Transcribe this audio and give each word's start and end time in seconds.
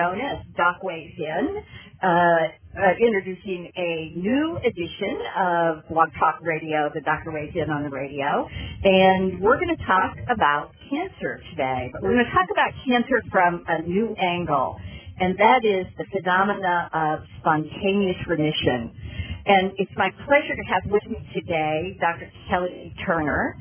known 0.00 0.20
as 0.20 0.38
Doc 0.56 0.82
Weighs 0.82 1.12
In, 1.18 1.62
uh, 2.02 2.06
uh, 2.08 2.96
introducing 3.04 3.70
a 3.76 4.12
new 4.16 4.56
edition 4.64 5.20
of 5.36 5.88
Blog 5.90 6.08
Talk 6.18 6.40
Radio, 6.40 6.88
the 6.94 7.02
Doctor 7.02 7.32
Weighs 7.32 7.52
In 7.54 7.68
on 7.68 7.82
the 7.82 7.90
radio. 7.90 8.48
And 8.84 9.40
we're 9.40 9.60
going 9.60 9.76
to 9.76 9.84
talk 9.84 10.16
about 10.32 10.72
cancer 10.88 11.42
today, 11.50 11.90
but 11.92 12.02
we're 12.02 12.14
going 12.14 12.24
to 12.24 12.32
talk 12.32 12.48
about 12.50 12.72
cancer 12.88 13.22
from 13.30 13.64
a 13.68 13.82
new 13.82 14.16
angle, 14.16 14.80
and 15.20 15.36
that 15.36 15.64
is 15.64 15.84
the 15.98 16.04
phenomena 16.08 16.88
of 16.94 17.18
spontaneous 17.40 18.16
remission. 18.26 18.96
And 19.44 19.72
it's 19.76 19.92
my 19.96 20.08
pleasure 20.24 20.56
to 20.56 20.64
have 20.72 20.90
with 20.90 21.04
me 21.08 21.18
today 21.34 21.98
Dr. 22.00 22.30
Kelly 22.48 22.94
Turner, 23.04 23.56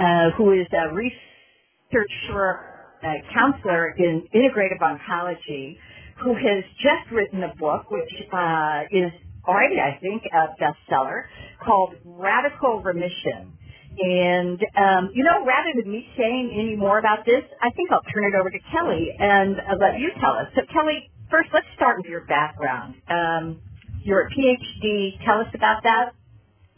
uh, 0.00 0.30
who 0.36 0.52
is 0.58 0.66
a 0.72 0.92
researcher 0.92 2.73
a 3.04 3.22
counselor 3.32 3.94
in 3.98 4.26
integrative 4.34 4.80
oncology 4.80 5.76
who 6.22 6.34
has 6.34 6.64
just 6.78 7.10
written 7.12 7.42
a 7.42 7.54
book 7.56 7.90
which 7.90 8.12
uh, 8.32 8.82
is 8.90 9.12
already, 9.46 9.76
I 9.80 9.98
think, 10.00 10.22
a 10.32 10.54
bestseller 10.56 11.24
called 11.64 11.94
Radical 12.04 12.80
Remission. 12.82 13.52
And, 13.96 14.58
um, 14.76 15.10
you 15.14 15.22
know, 15.22 15.44
rather 15.46 15.70
than 15.76 15.90
me 15.90 16.06
saying 16.16 16.50
any 16.52 16.76
more 16.76 16.98
about 16.98 17.24
this, 17.26 17.42
I 17.62 17.70
think 17.70 17.90
I'll 17.92 18.02
turn 18.12 18.24
it 18.32 18.34
over 18.38 18.50
to 18.50 18.58
Kelly 18.72 19.14
and 19.18 19.56
uh, 19.60 19.76
let 19.78 20.00
you 20.00 20.10
tell 20.20 20.32
us. 20.32 20.48
So, 20.56 20.62
Kelly, 20.72 21.10
first, 21.30 21.50
let's 21.54 21.66
start 21.76 21.98
with 21.98 22.06
your 22.06 22.24
background. 22.26 22.96
Um, 23.08 23.60
you're 24.02 24.26
a 24.26 24.30
PhD. 24.30 25.24
Tell 25.24 25.40
us 25.40 25.48
about 25.54 25.82
that. 25.84 26.12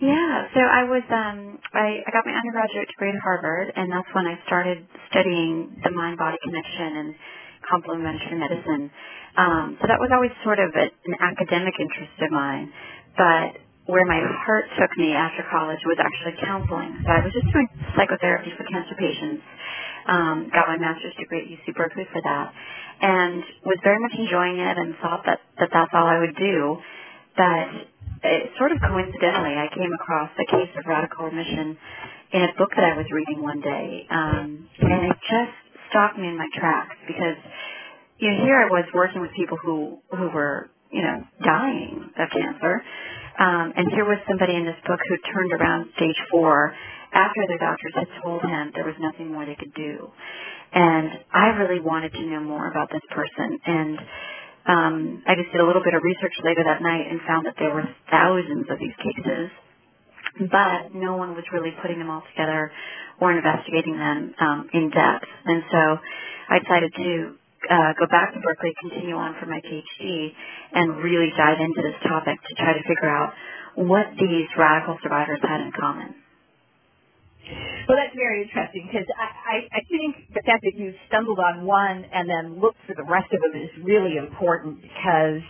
Yeah, 0.02 0.50
so 0.54 0.60
I 0.60 0.82
was 0.90 1.06
um 1.14 1.58
I, 1.74 2.02
I 2.02 2.10
got 2.10 2.26
my 2.26 2.34
undergraduate 2.34 2.90
degree 2.90 3.14
at 3.14 3.22
Harvard 3.22 3.70
and 3.76 3.92
that's 3.92 4.10
when 4.14 4.26
I 4.26 4.34
started 4.46 4.82
studying 5.10 5.78
the 5.86 5.92
mind 5.94 6.18
body 6.18 6.38
connection 6.42 6.98
and 6.98 7.14
complementary 7.70 8.34
medicine. 8.38 8.90
Um, 9.38 9.78
so 9.80 9.86
that 9.86 10.00
was 10.02 10.10
always 10.14 10.32
sort 10.42 10.58
of 10.58 10.70
a, 10.74 10.86
an 11.06 11.14
academic 11.22 11.74
interest 11.78 12.14
of 12.22 12.30
mine. 12.32 12.72
But 13.16 13.62
where 13.86 14.06
my 14.06 14.18
heart 14.46 14.66
took 14.80 14.90
me 14.98 15.14
after 15.14 15.46
college 15.50 15.78
was 15.86 15.98
actually 16.02 16.42
counseling. 16.42 16.90
So 17.06 17.10
I 17.14 17.22
was 17.22 17.32
just 17.32 17.46
doing 17.54 17.68
psychotherapy 17.96 18.50
for 18.58 18.64
cancer 18.66 18.96
patients. 18.98 19.42
Um, 20.08 20.50
got 20.52 20.68
my 20.68 20.78
master's 20.78 21.14
degree 21.16 21.46
at 21.46 21.48
UC 21.48 21.76
Berkeley 21.76 22.04
for 22.12 22.20
that, 22.24 22.52
and 23.02 23.42
was 23.64 23.78
very 23.84 24.00
much 24.00 24.12
enjoying 24.18 24.58
it, 24.60 24.76
and 24.78 24.94
thought 25.00 25.22
that, 25.26 25.40
that 25.60 25.70
that's 25.72 25.92
all 25.94 26.06
I 26.08 26.18
would 26.20 26.36
do. 26.36 26.76
But 27.36 27.68
it, 28.26 28.50
sort 28.58 28.72
of 28.72 28.78
coincidentally, 28.80 29.54
I 29.56 29.68
came 29.74 29.92
across 29.94 30.30
a 30.38 30.46
case 30.50 30.70
of 30.78 30.86
radical 30.86 31.26
remission 31.26 31.78
in 32.32 32.42
a 32.42 32.52
book 32.58 32.70
that 32.76 32.84
I 32.84 32.96
was 32.96 33.06
reading 33.12 33.42
one 33.42 33.60
day, 33.60 34.06
um, 34.10 34.68
and 34.80 35.12
it 35.12 35.18
just 35.30 35.54
stopped 35.90 36.18
me 36.18 36.28
in 36.28 36.38
my 36.38 36.48
tracks 36.54 36.96
because 37.06 37.38
you 38.18 38.30
know 38.30 38.44
here 38.44 38.58
I 38.60 38.66
was 38.70 38.86
working 38.94 39.22
with 39.22 39.30
people 39.36 39.58
who 39.62 39.98
who 40.16 40.28
were 40.30 40.70
you 40.92 41.02
know 41.02 41.24
dying 41.44 42.10
of 42.18 42.28
cancer, 42.30 42.82
um, 43.38 43.72
and 43.76 43.86
here 43.92 44.04
was 44.04 44.18
somebody 44.28 44.56
in 44.56 44.66
this 44.66 44.78
book 44.86 45.00
who 45.08 45.16
turned 45.32 45.52
around 45.54 45.90
stage 45.96 46.18
four 46.30 46.74
after 47.14 47.42
their 47.48 47.58
doctors 47.58 47.94
had 47.94 48.08
told 48.22 48.42
him 48.42 48.72
there 48.74 48.86
was 48.86 48.96
nothing 49.00 49.32
more 49.32 49.46
they 49.46 49.56
could 49.56 49.74
do, 49.74 50.10
and 50.74 51.10
I 51.32 51.46
really 51.58 51.80
wanted 51.80 52.12
to 52.14 52.22
know 52.26 52.40
more 52.40 52.70
about 52.70 52.90
this 52.92 53.04
person 53.10 53.58
and 53.66 53.98
um, 54.68 55.22
I 55.26 55.34
just 55.34 55.52
did 55.52 55.60
a 55.60 55.66
little 55.66 55.82
bit 55.82 55.94
of 55.94 56.02
research 56.02 56.34
later 56.44 56.62
that 56.64 56.82
night 56.82 57.06
and 57.08 57.20
found 57.26 57.46
that 57.46 57.54
there 57.58 57.72
were 57.72 57.86
thousands 58.10 58.66
of 58.70 58.78
these 58.78 58.94
cases, 58.98 59.50
but 60.50 60.94
no 60.94 61.16
one 61.16 61.34
was 61.34 61.44
really 61.52 61.72
putting 61.82 61.98
them 61.98 62.10
all 62.10 62.22
together 62.34 62.70
or 63.20 63.32
investigating 63.32 63.96
them 63.96 64.34
um, 64.40 64.68
in 64.72 64.90
depth. 64.90 65.26
And 65.46 65.62
so 65.70 65.82
I 66.50 66.58
decided 66.58 66.92
to 66.94 67.34
uh, 67.70 67.92
go 67.98 68.06
back 68.10 68.34
to 68.34 68.40
Berkeley, 68.40 68.74
continue 68.80 69.14
on 69.16 69.34
for 69.40 69.46
my 69.46 69.60
PhD, 69.60 70.32
and 70.74 70.98
really 71.02 71.30
dive 71.36 71.58
into 71.60 71.82
this 71.82 71.96
topic 72.06 72.36
to 72.36 72.54
try 72.56 72.74
to 72.74 72.82
figure 72.86 73.08
out 73.08 73.32
what 73.76 74.06
these 74.18 74.48
radical 74.58 74.98
survivors 75.02 75.40
had 75.42 75.60
in 75.60 75.72
common. 75.78 76.14
Well, 77.88 77.96
that's 77.96 78.14
very 78.16 78.42
interesting 78.42 78.90
because 78.90 79.06
I, 79.14 79.28
I, 79.30 79.56
I 79.78 79.80
think 79.86 80.34
the 80.34 80.42
fact 80.42 80.66
that 80.66 80.74
you 80.74 80.94
stumbled 81.06 81.38
on 81.38 81.64
one 81.64 82.04
and 82.10 82.28
then 82.28 82.60
looked 82.60 82.78
for 82.86 82.94
the 82.94 83.06
rest 83.06 83.30
of 83.32 83.40
them 83.40 83.54
is 83.54 83.70
really 83.84 84.18
important 84.18 84.82
because 84.82 85.42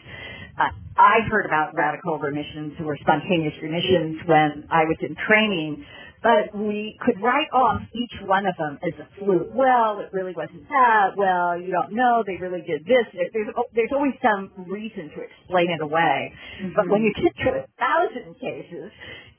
uh, 0.61 0.73
I 0.97 1.25
heard 1.29 1.47
about 1.47 1.75
radical 1.75 2.19
remissions 2.19 2.77
or 2.85 2.97
spontaneous 3.01 3.55
remissions 3.61 4.21
when 4.27 4.69
I 4.71 4.85
was 4.85 4.97
in 5.01 5.17
training, 5.29 5.85
but 6.23 6.53
we 6.57 6.97
could 7.05 7.21
write 7.21 7.49
off 7.53 7.81
each 7.93 8.17
one 8.25 8.47
of 8.47 8.57
them 8.57 8.79
as 8.83 8.93
a 9.01 9.07
fluke. 9.21 9.53
Well, 9.53 10.01
it 10.01 10.09
really 10.13 10.33
wasn't 10.37 10.69
that. 10.69 11.17
Well, 11.17 11.61
you 11.61 11.71
don't 11.73 11.93
know. 11.93 12.25
They 12.27 12.37
really 12.37 12.65
did 12.65 12.85
this. 12.85 13.05
There's, 13.13 13.49
there's 13.75 13.93
always 13.93 14.15
some 14.25 14.51
reason 14.69 15.13
to 15.13 15.19
explain 15.21 15.71
it 15.71 15.81
away. 15.81 16.33
Mm-hmm. 16.61 16.73
But 16.75 16.89
when 16.89 17.03
you 17.03 17.13
get 17.15 17.33
to 17.45 17.51
a 17.61 17.65
thousand 17.79 18.35
cases, 18.41 18.91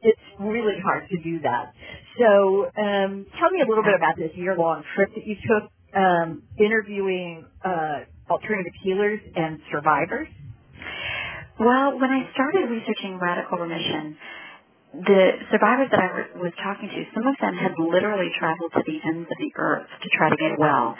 it's 0.02 0.22
really 0.40 0.78
hard 0.84 1.10
to 1.10 1.18
do 1.18 1.42
that. 1.42 1.74
So 2.20 2.66
um, 2.78 3.26
tell 3.40 3.52
me 3.52 3.62
a 3.66 3.68
little 3.70 3.84
bit 3.84 3.96
about 3.96 4.18
this 4.18 4.32
year-long 4.36 4.84
trip 4.96 5.12
that 5.16 5.26
you 5.28 5.36
took 5.48 5.72
um, 5.96 6.44
interviewing 6.60 7.46
uh, 7.66 8.06
alternative 8.30 8.74
healers 8.84 9.20
and 9.36 9.60
survivors. 9.72 10.28
Well, 11.60 12.00
when 12.00 12.12
I 12.12 12.30
started 12.34 12.70
researching 12.70 13.20
radical 13.22 13.60
remission, 13.60 14.18
the 14.94 15.32
survivors 15.52 15.90
that 15.92 16.00
I 16.00 16.40
was 16.40 16.54
talking 16.64 16.88
to, 16.90 17.00
some 17.14 17.28
of 17.28 17.36
them 17.42 17.56
had 17.56 17.76
literally 17.78 18.32
traveled 18.40 18.72
to 18.74 18.82
the 18.88 18.98
ends 19.04 19.28
of 19.30 19.38
the 19.38 19.52
earth 19.58 19.88
to 20.02 20.10
try 20.18 20.30
to 20.30 20.38
get 20.38 20.58
well. 20.58 20.96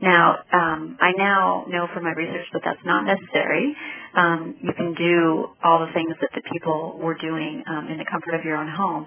Now, 0.00 0.38
um, 0.52 0.96
I 1.00 1.12
now 1.18 1.66
know 1.68 1.88
from 1.92 2.04
my 2.04 2.12
research 2.12 2.46
that 2.54 2.62
that's 2.64 2.84
not 2.84 3.04
necessary. 3.04 3.76
Um, 4.14 4.56
you 4.62 4.72
can 4.74 4.94
do 4.94 5.50
all 5.64 5.84
the 5.84 5.92
things 5.92 6.14
that 6.20 6.30
the 6.34 6.42
people 6.52 6.98
were 7.02 7.18
doing 7.18 7.64
um, 7.66 7.88
in 7.88 7.98
the 7.98 8.06
comfort 8.10 8.34
of 8.34 8.44
your 8.44 8.56
own 8.56 8.68
home. 8.68 9.06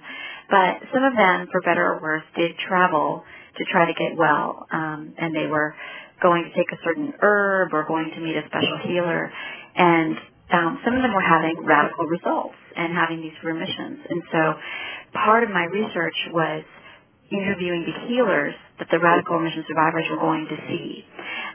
But 0.50 0.84
some 0.94 1.04
of 1.04 1.16
them, 1.16 1.48
for 1.52 1.62
better 1.62 1.94
or 1.94 2.02
worse, 2.02 2.24
did 2.38 2.52
travel 2.68 3.24
to 3.58 3.64
try 3.72 3.86
to 3.86 3.94
get 3.94 4.18
well, 4.18 4.68
um, 4.72 5.14
and 5.18 5.36
they 5.36 5.48
were 5.48 5.74
going 6.22 6.44
to 6.44 6.50
take 6.52 6.72
a 6.72 6.78
certain 6.84 7.14
herb 7.22 7.74
or 7.74 7.86
going 7.88 8.12
to 8.14 8.22
meet 8.22 8.36
a 8.36 8.44
special 8.48 8.80
healer, 8.84 9.32
and 9.76 10.18
um, 10.54 10.80
some 10.86 10.94
of 10.96 11.02
them 11.02 11.14
were 11.14 11.26
having 11.26 11.58
radical 11.66 12.06
results 12.06 12.56
and 12.76 12.94
having 12.94 13.22
these 13.22 13.38
remissions. 13.44 14.00
And 14.10 14.22
so 14.32 14.42
part 15.14 15.44
of 15.44 15.50
my 15.50 15.66
research 15.66 16.16
was 16.32 16.64
interviewing 17.32 17.86
the 17.88 18.08
healers 18.08 18.54
that 18.80 18.88
the 18.92 19.00
radical 19.00 19.38
remission 19.38 19.66
survivors 19.68 20.06
were 20.12 20.22
going 20.22 20.46
to 20.46 20.58
see. 20.68 21.06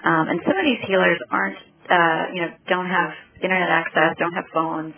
Um, 0.04 0.28
and 0.28 0.40
some 0.42 0.56
of 0.56 0.64
these 0.64 0.82
healers 0.88 1.18
aren't, 1.30 1.58
uh, 1.86 2.22
you 2.34 2.40
know, 2.42 2.50
don't 2.68 2.88
have 2.88 3.10
internet 3.42 3.70
access, 3.70 4.16
don't 4.18 4.32
have 4.32 4.46
phones, 4.52 4.94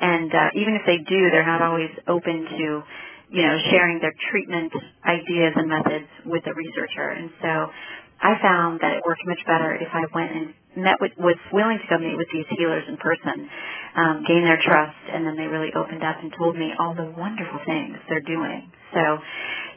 and 0.00 0.32
uh, 0.32 0.48
even 0.60 0.74
if 0.74 0.82
they 0.86 0.98
do, 0.98 1.30
they're 1.30 1.46
not 1.46 1.62
always 1.62 1.90
open 2.08 2.44
to, 2.44 2.82
you 3.30 3.42
know, 3.42 3.56
sharing 3.70 4.00
their 4.00 4.14
treatment 4.30 4.72
ideas 5.04 5.52
and 5.56 5.68
methods 5.68 6.08
with 6.26 6.42
the 6.44 6.54
researcher. 6.54 7.08
And 7.10 7.30
so 7.40 7.70
I 8.20 8.36
found 8.42 8.80
that 8.80 8.92
it 8.96 9.02
worked 9.04 9.24
much 9.26 9.40
better 9.46 9.74
if 9.74 9.88
I 9.92 10.04
went 10.14 10.32
and 10.32 10.54
met 10.76 11.00
with, 11.00 11.12
was 11.18 11.40
willing 11.52 11.78
to 11.80 11.86
go 11.88 11.98
meet 11.98 12.16
with 12.16 12.28
these 12.32 12.44
healers 12.56 12.84
in 12.86 12.96
person, 12.96 13.48
um, 13.96 14.24
gain 14.28 14.44
their 14.44 14.60
trust, 14.60 14.96
and 15.08 15.26
then 15.26 15.36
they 15.36 15.48
really 15.48 15.72
opened 15.74 16.04
up 16.04 16.16
and 16.20 16.32
told 16.36 16.56
me 16.56 16.72
all 16.78 16.94
the 16.94 17.10
wonderful 17.16 17.58
things 17.64 17.96
they're 18.08 18.20
doing. 18.20 18.70
So, 18.92 19.18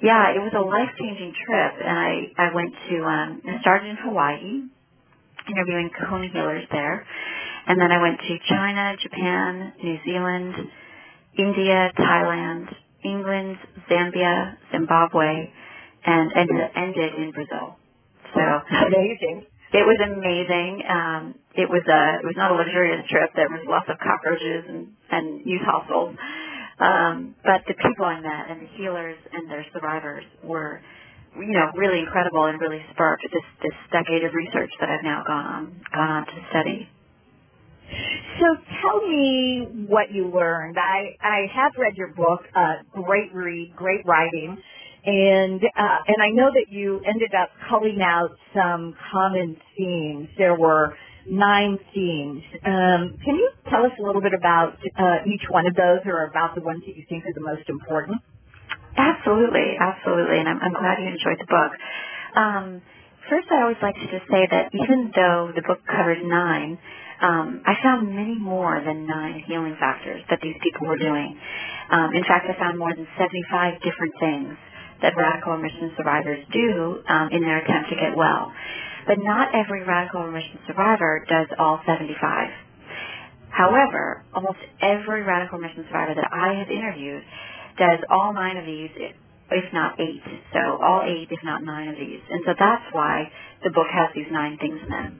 yeah, 0.04 0.36
it 0.36 0.44
was 0.44 0.52
a 0.56 0.62
life-changing 0.62 1.34
trip, 1.46 1.74
and 1.80 1.98
I, 1.98 2.12
I 2.38 2.54
went 2.54 2.74
to, 2.90 2.96
um, 3.08 3.42
I 3.48 3.62
started 3.62 3.90
in 3.90 3.98
Hawaii, 4.04 4.68
interviewing 5.48 5.90
Kahuna 5.98 6.28
healers 6.28 6.68
there, 6.72 7.06
and 7.68 7.80
then 7.80 7.92
I 7.92 8.02
went 8.02 8.20
to 8.20 8.38
China, 8.50 8.96
Japan, 9.02 9.74
New 9.82 9.98
Zealand, 10.06 10.54
India, 11.38 11.92
Thailand, 11.98 12.68
England, 13.06 13.58
Zambia, 13.90 14.58
Zimbabwe, 14.72 15.52
and 16.06 16.32
ended, 16.36 16.70
ended 16.76 17.14
in 17.16 17.32
Brazil. 17.32 17.78
So 18.36 18.42
amazing. 18.88 19.46
It 19.74 19.86
was 19.86 20.00
amazing. 20.06 20.84
Um, 20.90 21.36
it 21.58 21.70
was 21.70 21.84
a 21.90 22.02
it 22.22 22.26
was 22.26 22.38
not 22.38 22.52
a 22.52 22.56
luxurious 22.56 23.06
trip. 23.10 23.32
There 23.36 23.50
was 23.50 23.66
lots 23.68 23.90
of 23.90 23.98
cockroaches 24.00 24.66
and 24.70 24.94
and 25.12 25.46
youth 25.46 25.66
hostels. 25.66 26.16
Um, 26.80 27.36
but 27.46 27.62
the 27.68 27.76
people 27.76 28.06
I 28.06 28.20
met 28.22 28.50
and 28.50 28.62
the 28.62 28.72
healers 28.78 29.18
and 29.34 29.50
their 29.50 29.66
survivors 29.74 30.26
were, 30.44 30.82
you 31.38 31.54
know, 31.54 31.70
really 31.78 32.00
incredible 32.02 32.46
and 32.46 32.60
really 32.62 32.82
sparked 32.94 33.24
this 33.34 33.48
this 33.64 33.78
decade 33.92 34.24
of 34.26 34.34
research 34.34 34.72
that 34.80 34.90
I've 34.90 35.04
now 35.06 35.24
gone 35.28 35.46
on 35.46 35.64
gone 35.94 36.12
on 36.12 36.26
to 36.28 36.38
study. 36.52 36.90
So 38.40 38.48
tell 38.82 39.02
me 39.08 39.88
what 39.90 40.12
you 40.12 40.32
learned. 40.34 40.78
I 40.80 41.16
I 41.22 41.48
have 41.56 41.74
read 41.78 41.96
your 41.98 42.10
book. 42.14 42.42
Uh, 42.56 42.84
great 43.04 43.34
read, 43.34 43.74
great 43.76 44.06
writing. 44.06 44.58
And 45.06 45.62
uh, 45.64 45.98
and 46.08 46.20
I 46.24 46.30
know 46.32 46.50
that 46.54 46.72
you 46.72 47.02
ended 47.06 47.32
up 47.36 47.50
culling 47.70 48.00
out 48.02 48.32
some 48.56 48.96
common 49.12 49.58
themes. 49.78 50.30
There 50.38 50.56
were 50.56 50.96
nine 51.30 51.78
themes. 51.94 52.44
Um, 52.66 53.18
can 53.24 53.36
you 53.36 53.52
tell 53.70 53.86
us 53.86 53.92
a 54.00 54.04
little 54.04 54.22
bit 54.22 54.34
about 54.34 54.78
uh, 54.98 55.28
each 55.28 55.44
one 55.50 55.68
of 55.68 55.76
those, 55.76 56.00
or 56.06 56.26
about 56.26 56.56
the 56.56 56.62
ones 56.62 56.84
that 56.88 56.96
you 56.96 57.04
think 57.10 57.26
are 57.26 57.34
the 57.34 57.44
most 57.44 57.68
important? 57.70 58.18
Absolutely, 58.96 59.76
absolutely, 59.80 60.40
and 60.40 60.48
I'm, 60.48 60.60
I'm 60.62 60.74
glad 60.74 61.00
you 61.02 61.08
enjoyed 61.08 61.40
the 61.40 61.50
book. 61.50 61.72
Um, 62.36 62.82
First, 63.30 63.48
I 63.52 63.62
always 63.64 63.80
like 63.82 63.96
to 63.96 64.08
just 64.12 64.28
say 64.30 64.44
that 64.52 64.70
even 64.76 65.12
though 65.16 65.52
the 65.56 65.64
book 65.64 65.80
covers 65.88 66.20
nine, 66.24 66.78
um, 67.22 67.64
I 67.66 67.74
found 67.82 68.14
many 68.14 68.36
more 68.38 68.84
than 68.86 69.08
nine 69.08 69.44
healing 69.48 69.76
factors 69.80 70.22
that 70.30 70.40
these 70.44 70.56
people 70.62 70.88
were 70.88 70.98
doing. 71.00 71.40
Um, 71.90 72.12
in 72.14 72.24
fact, 72.28 72.48
I 72.52 72.60
found 72.60 72.78
more 72.78 72.94
than 72.94 73.08
75 73.18 73.80
different 73.82 74.14
things 74.20 74.58
that 75.04 75.14
radical 75.18 75.54
remission 75.54 75.94
survivors 75.98 76.42
do 76.54 77.04
um, 77.10 77.30
in 77.32 77.44
their 77.44 77.60
attempt 77.60 77.92
to 77.92 77.98
get 77.98 78.18
well. 78.18 78.52
But 79.08 79.20
not 79.22 79.54
every 79.54 79.84
radical 79.86 80.24
remission 80.24 80.60
survivor 80.68 81.26
does 81.30 81.48
all 81.60 81.82
75. 81.86 82.16
However, 83.52 84.24
almost 84.34 84.60
every 84.82 85.24
radical 85.24 85.60
remission 85.60 85.86
survivor 85.88 86.16
that 86.16 86.30
I 86.34 86.60
have 86.60 86.70
interviewed 86.72 87.24
does 87.78 88.00
all 88.10 88.34
nine 88.34 88.58
of 88.58 88.66
these, 88.66 88.92
if 89.52 89.74
not 89.74 90.00
eight. 90.00 90.24
So 90.54 90.82
all 90.82 91.04
eight, 91.06 91.30
if 91.32 91.40
not 91.44 91.64
nine 91.64 91.90
of 91.90 91.98
these. 91.98 92.22
And 92.32 92.42
so 92.48 92.54
that's 92.58 92.86
why 92.94 93.32
the 93.64 93.72
book 93.72 93.88
has 93.94 94.10
these 94.16 94.32
nine 94.32 94.58
things 94.60 94.80
in 94.88 94.94
it. 94.94 95.14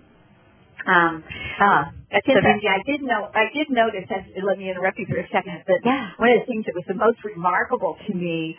Um, 0.88 1.24
uh, 1.62 1.84
that's 2.12 2.26
so 2.28 2.34
interesting. 2.38 2.70
I 2.72 2.82
did 2.86 3.02
know. 3.04 3.30
I 3.34 3.48
did 3.54 3.68
notice. 3.70 4.06
As, 4.12 4.24
let 4.44 4.58
me 4.58 4.70
interrupt 4.70 5.00
you 5.00 5.08
for 5.08 5.20
a 5.20 5.28
second. 5.32 5.64
But 5.68 5.84
yeah. 5.86 6.12
one 6.18 6.32
of 6.32 6.40
the 6.42 6.48
things 6.48 6.66
that 6.68 6.76
was 6.76 6.86
the 6.88 6.96
most 6.96 7.20
remarkable 7.26 7.98
to 8.08 8.14
me 8.14 8.58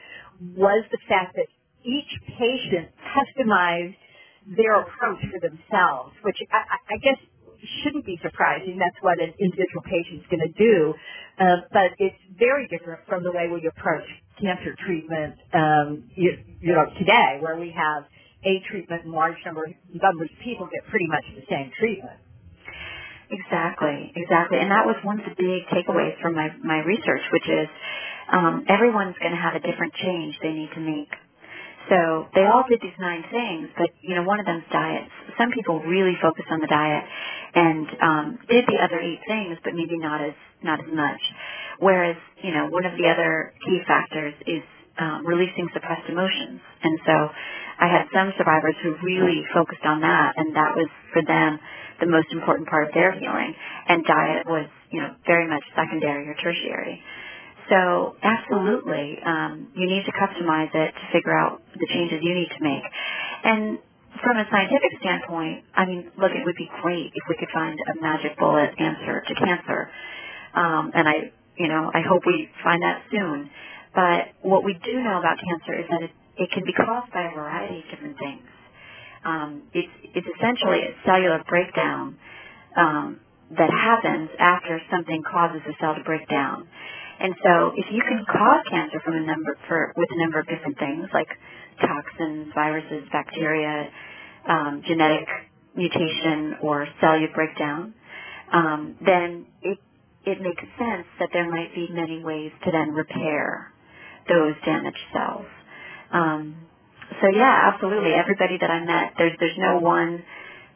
was 0.57 0.85
the 0.93 0.99
fact 1.09 1.37
that 1.37 1.47
each 1.85 2.13
patient 2.39 2.91
customized 3.15 3.97
their 4.57 4.83
approach 4.83 5.21
for 5.33 5.41
themselves, 5.41 6.15
which 6.25 6.37
I, 6.53 6.79
I 6.95 6.99
guess 7.03 7.19
shouldn't 7.85 8.07
be 8.07 8.19
surprising. 8.23 8.79
That's 8.79 8.97
what 9.03 9.21
an 9.21 9.35
individual 9.41 9.83
patient's 9.85 10.27
going 10.31 10.45
to 10.47 10.55
do. 10.59 10.95
Uh, 11.41 11.67
but 11.73 11.93
it's 11.99 12.19
very 12.39 12.69
different 12.69 13.01
from 13.09 13.25
the 13.25 13.33
way 13.33 13.49
we 13.53 13.67
approach 13.69 14.07
cancer 14.41 14.77
treatment, 14.87 15.37
um, 15.55 16.05
you, 16.17 16.37
you 16.61 16.75
know, 16.75 16.87
today, 16.99 17.39
where 17.41 17.59
we 17.59 17.75
have 17.77 18.05
a 18.45 18.61
treatment 18.71 19.05
and 19.05 19.13
large 19.13 19.37
number, 19.47 19.63
numbers 19.95 20.31
of 20.33 20.39
people 20.45 20.69
get 20.73 20.85
pretty 20.91 21.09
much 21.09 21.25
the 21.37 21.45
same 21.51 21.73
treatment. 21.79 22.19
Exactly, 23.31 24.13
exactly. 24.17 24.59
And 24.61 24.71
that 24.71 24.87
was 24.87 24.97
one 25.05 25.21
of 25.21 25.27
the 25.27 25.37
big 25.37 25.65
takeaways 25.73 26.21
from 26.23 26.35
my, 26.35 26.51
my 26.65 26.79
research, 26.85 27.23
which 27.33 27.49
is 27.49 27.69
um, 28.33 28.65
everyone's 28.69 29.17
going 29.21 29.33
to 29.33 29.41
have 29.41 29.55
a 29.55 29.61
different 29.61 29.95
change 29.95 30.37
they 30.43 30.53
need 30.53 30.71
to 30.75 30.81
make. 30.81 31.09
So 31.91 32.27
they 32.35 32.45
all 32.49 32.65
did 32.69 32.81
these 32.83 32.97
nine 33.01 33.25
things, 33.31 33.69
but 33.79 33.91
you 34.03 34.15
know, 34.17 34.25
one 34.25 34.41
of 34.41 34.47
them's 34.47 34.65
diets. 34.73 35.11
Some 35.39 35.53
people 35.53 35.81
really 35.81 36.17
focused 36.23 36.49
on 36.51 36.61
the 36.61 36.67
diet 36.69 37.05
and 37.55 37.87
um, 38.03 38.39
did 38.49 38.65
the 38.67 38.79
other 38.83 39.01
eight 39.01 39.21
things, 39.29 39.59
but 39.65 39.75
maybe 39.75 39.99
not 39.99 40.23
as 40.25 40.35
not 40.63 40.81
as 40.81 40.91
much. 40.93 41.21
Whereas, 41.81 42.17
you 42.43 42.53
know, 42.55 42.69
one 42.71 42.87
of 42.87 42.93
the 42.99 43.09
other 43.09 43.53
key 43.67 43.81
factors 43.87 44.35
is 44.47 44.63
um, 44.99 45.27
releasing 45.27 45.69
suppressed 45.75 46.09
emotions, 46.09 46.61
and 46.83 46.99
so 47.07 47.15
I 47.81 47.89
had 47.89 48.07
some 48.15 48.33
survivors 48.39 48.77
who 48.83 48.95
really 49.03 49.45
focused 49.53 49.85
on 49.85 50.01
that, 50.03 50.35
and 50.37 50.55
that 50.55 50.77
was 50.77 50.89
for 51.13 51.23
them 51.23 51.59
the 52.01 52.07
most 52.07 52.29
important 52.33 52.69
part 52.69 52.89
of 52.89 52.95
their 52.95 53.13
healing. 53.13 53.55
And 53.89 54.05
diet 54.05 54.47
was, 54.47 54.67
you 54.91 55.01
know, 55.01 55.15
very 55.27 55.49
much 55.49 55.63
secondary 55.75 56.29
or 56.29 56.35
tertiary. 56.35 57.03
So 57.71 58.17
absolutely, 58.23 59.19
um, 59.25 59.69
you 59.75 59.87
need 59.87 60.05
to 60.05 60.13
customize 60.13 60.71
it 60.75 60.93
to 60.93 61.05
figure 61.13 61.37
out 61.37 61.63
the 61.75 61.87
changes 61.89 62.21
you 62.23 62.35
need 62.35 62.51
to 62.59 62.63
make. 62.63 62.85
And 63.45 63.79
from 64.23 64.37
a 64.37 64.45
scientific 64.51 64.93
standpoint, 65.01 65.65
I 65.75 65.87
mean, 65.87 66.11
look, 66.19 66.31
it 66.33 66.45
would 66.45 66.57
be 66.57 66.71
great 66.83 67.11
if 67.15 67.25
we 67.29 67.37
could 67.39 67.49
find 67.53 67.79
a 67.79 68.01
magic 68.03 68.39
bullet 68.39 68.71
answer 68.79 69.23
to 69.27 69.35
cancer. 69.35 69.91
Um, 70.55 70.93
and 70.95 71.09
I, 71.09 71.33
you 71.57 71.69
know, 71.69 71.91
I 71.93 72.03
hope 72.07 72.23
we 72.27 72.49
find 72.63 72.83
that 72.83 73.03
soon. 73.11 73.51
But 73.95 74.35
what 74.43 74.65
we 74.65 74.75
do 74.85 75.01
know 75.03 75.19
about 75.21 75.39
cancer 75.39 75.81
is 75.81 75.87
that 75.91 76.03
it, 76.05 76.13
it 76.39 76.51
can 76.53 76.65
be 76.65 76.75
caused 76.75 77.13
by 77.13 77.31
a 77.31 77.35
variety 77.35 77.81
of 77.81 77.91
different 77.91 78.19
things. 78.19 78.45
Um, 79.25 79.63
it's, 79.75 79.93
it's 80.15 80.29
essentially 80.39 80.81
a 80.83 80.93
cellular 81.07 81.43
breakdown 81.49 82.17
um, 82.77 83.21
that 83.59 83.71
happens 83.71 84.31
after 84.39 84.81
something 84.93 85.23
causes 85.31 85.63
a 85.69 85.75
cell 85.81 85.97
to 85.97 86.05
break 86.05 86.29
down. 86.31 86.69
And 87.21 87.35
so 87.45 87.73
if 87.77 87.87
you 87.93 88.03
can 88.09 88.25
cause 88.27 88.65
cancer 88.71 89.01
from 89.05 89.17
a 89.17 89.27
number 89.27 89.57
for 89.69 89.93
with 89.97 90.09
a 90.13 90.19
number 90.21 90.41
of 90.41 90.49
different 90.49 90.79
things 90.79 91.09
like 91.15 91.29
toxins, 91.81 92.49
viruses, 92.55 93.05
bacteria, 93.13 93.91
um, 94.49 94.83
genetic 94.89 95.29
mutation 95.77 96.57
or 96.63 96.87
cellular 97.01 97.29
breakdown, 97.35 97.95
um, 98.53 98.97
then 99.05 99.47
it 99.63 99.79
it 100.27 100.41
makes 100.43 100.63
sense 100.79 101.07
that 101.21 101.31
there 101.33 101.51
might 101.51 101.75
be 101.75 101.89
many 101.93 102.25
ways 102.25 102.53
to 102.65 102.73
then 102.73 102.91
repair 102.93 103.73
those 104.29 104.55
damaged 104.65 105.05
cells. 105.13 105.47
Um, 106.13 106.57
so 107.21 107.29
yeah, 107.35 107.71
absolutely. 107.73 108.13
Everybody 108.15 108.59
that 108.61 108.71
I 108.71 108.85
met, 108.85 109.15
there's 109.19 109.37
there's 109.41 109.59
no 109.59 109.79
one 109.79 110.23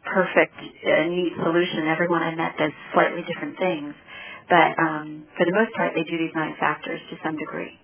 perfect, 0.05 0.55
uh, 0.57 1.03
neat 1.09 1.33
solution. 1.43 1.87
Everyone 1.87 2.23
I 2.23 2.35
met 2.35 2.57
does 2.57 2.71
slightly 2.93 3.23
different 3.27 3.57
things. 3.57 3.93
But 4.49 4.73
um, 4.81 5.25
for 5.37 5.45
the 5.45 5.53
most 5.53 5.73
part, 5.77 5.93
they 5.93 6.03
do 6.03 6.17
these 6.17 6.33
nine 6.33 6.55
factors 6.59 6.99
to 7.11 7.17
some 7.23 7.37
degree. 7.37 7.77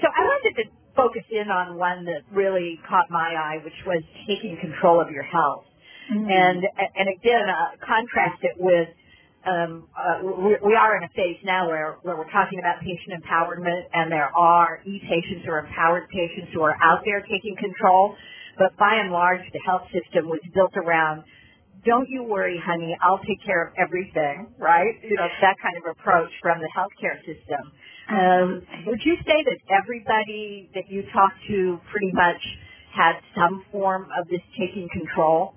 So 0.00 0.08
I 0.08 0.22
wanted 0.24 0.56
to 0.62 0.64
focus 0.96 1.24
in 1.30 1.50
on 1.50 1.76
one 1.76 2.04
that 2.06 2.22
really 2.32 2.80
caught 2.88 3.10
my 3.10 3.34
eye, 3.36 3.58
which 3.64 3.76
was 3.86 4.02
taking 4.26 4.56
control 4.60 5.00
of 5.00 5.10
your 5.10 5.22
health. 5.24 5.64
Mm-hmm. 6.10 6.30
And 6.30 6.64
and 6.64 7.08
again, 7.12 7.44
uh, 7.44 7.76
contrast 7.84 8.40
it 8.42 8.56
with 8.58 8.88
um, 9.48 9.88
uh, 9.96 10.20
we, 10.22 10.56
we 10.62 10.74
are 10.76 10.96
in 10.96 11.04
a 11.04 11.08
phase 11.16 11.40
now 11.44 11.66
where, 11.66 11.96
where 12.02 12.16
we're 12.16 12.30
talking 12.30 12.58
about 12.58 12.80
patient 12.80 13.24
empowerment, 13.24 13.82
and 13.94 14.12
there 14.12 14.30
are 14.36 14.80
e-patients 14.84 15.46
or 15.48 15.60
empowered 15.60 16.08
patients 16.10 16.52
who 16.52 16.62
are 16.62 16.76
out 16.82 17.00
there 17.04 17.20
taking 17.22 17.56
control. 17.56 18.14
But 18.58 18.76
by 18.76 18.96
and 19.00 19.12
large, 19.12 19.40
the 19.52 19.60
health 19.64 19.88
system 19.92 20.28
was 20.28 20.40
built 20.54 20.76
around 20.76 21.24
don't 21.84 22.08
you 22.08 22.22
worry, 22.22 22.60
honey, 22.64 22.96
I'll 23.02 23.18
take 23.20 23.42
care 23.44 23.66
of 23.68 23.72
everything, 23.78 24.48
right? 24.58 24.94
You 25.02 25.16
know, 25.16 25.28
that 25.40 25.56
kind 25.62 25.76
of 25.76 25.84
approach 25.96 26.30
from 26.42 26.58
the 26.60 26.68
healthcare 26.76 27.18
system. 27.20 27.72
Um, 28.10 28.62
would 28.86 29.00
you 29.04 29.16
say 29.26 29.44
that 29.44 29.58
everybody 29.70 30.70
that 30.74 30.90
you 30.90 31.02
talked 31.12 31.38
to 31.48 31.78
pretty 31.90 32.10
much 32.12 32.40
had 32.94 33.14
some 33.36 33.64
form 33.70 34.08
of 34.18 34.28
this 34.28 34.40
taking 34.58 34.88
control? 34.92 35.54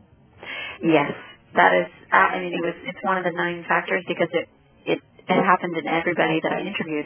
Yes, 0.84 1.12
that 1.56 1.74
is. 1.76 1.88
I 2.12 2.40
mean, 2.40 2.54
it 2.54 2.64
was. 2.64 2.76
It's 2.86 3.00
one 3.04 3.18
of 3.18 3.24
the 3.24 3.32
nine 3.32 3.66
factors 3.68 4.04
because 4.08 4.30
it 4.34 4.48
it, 4.86 5.00
it 5.30 5.40
happened 5.44 5.78
in 5.78 5.88
everybody 5.88 6.40
that 6.44 6.52
I 6.54 6.62
interviewed. 6.62 7.06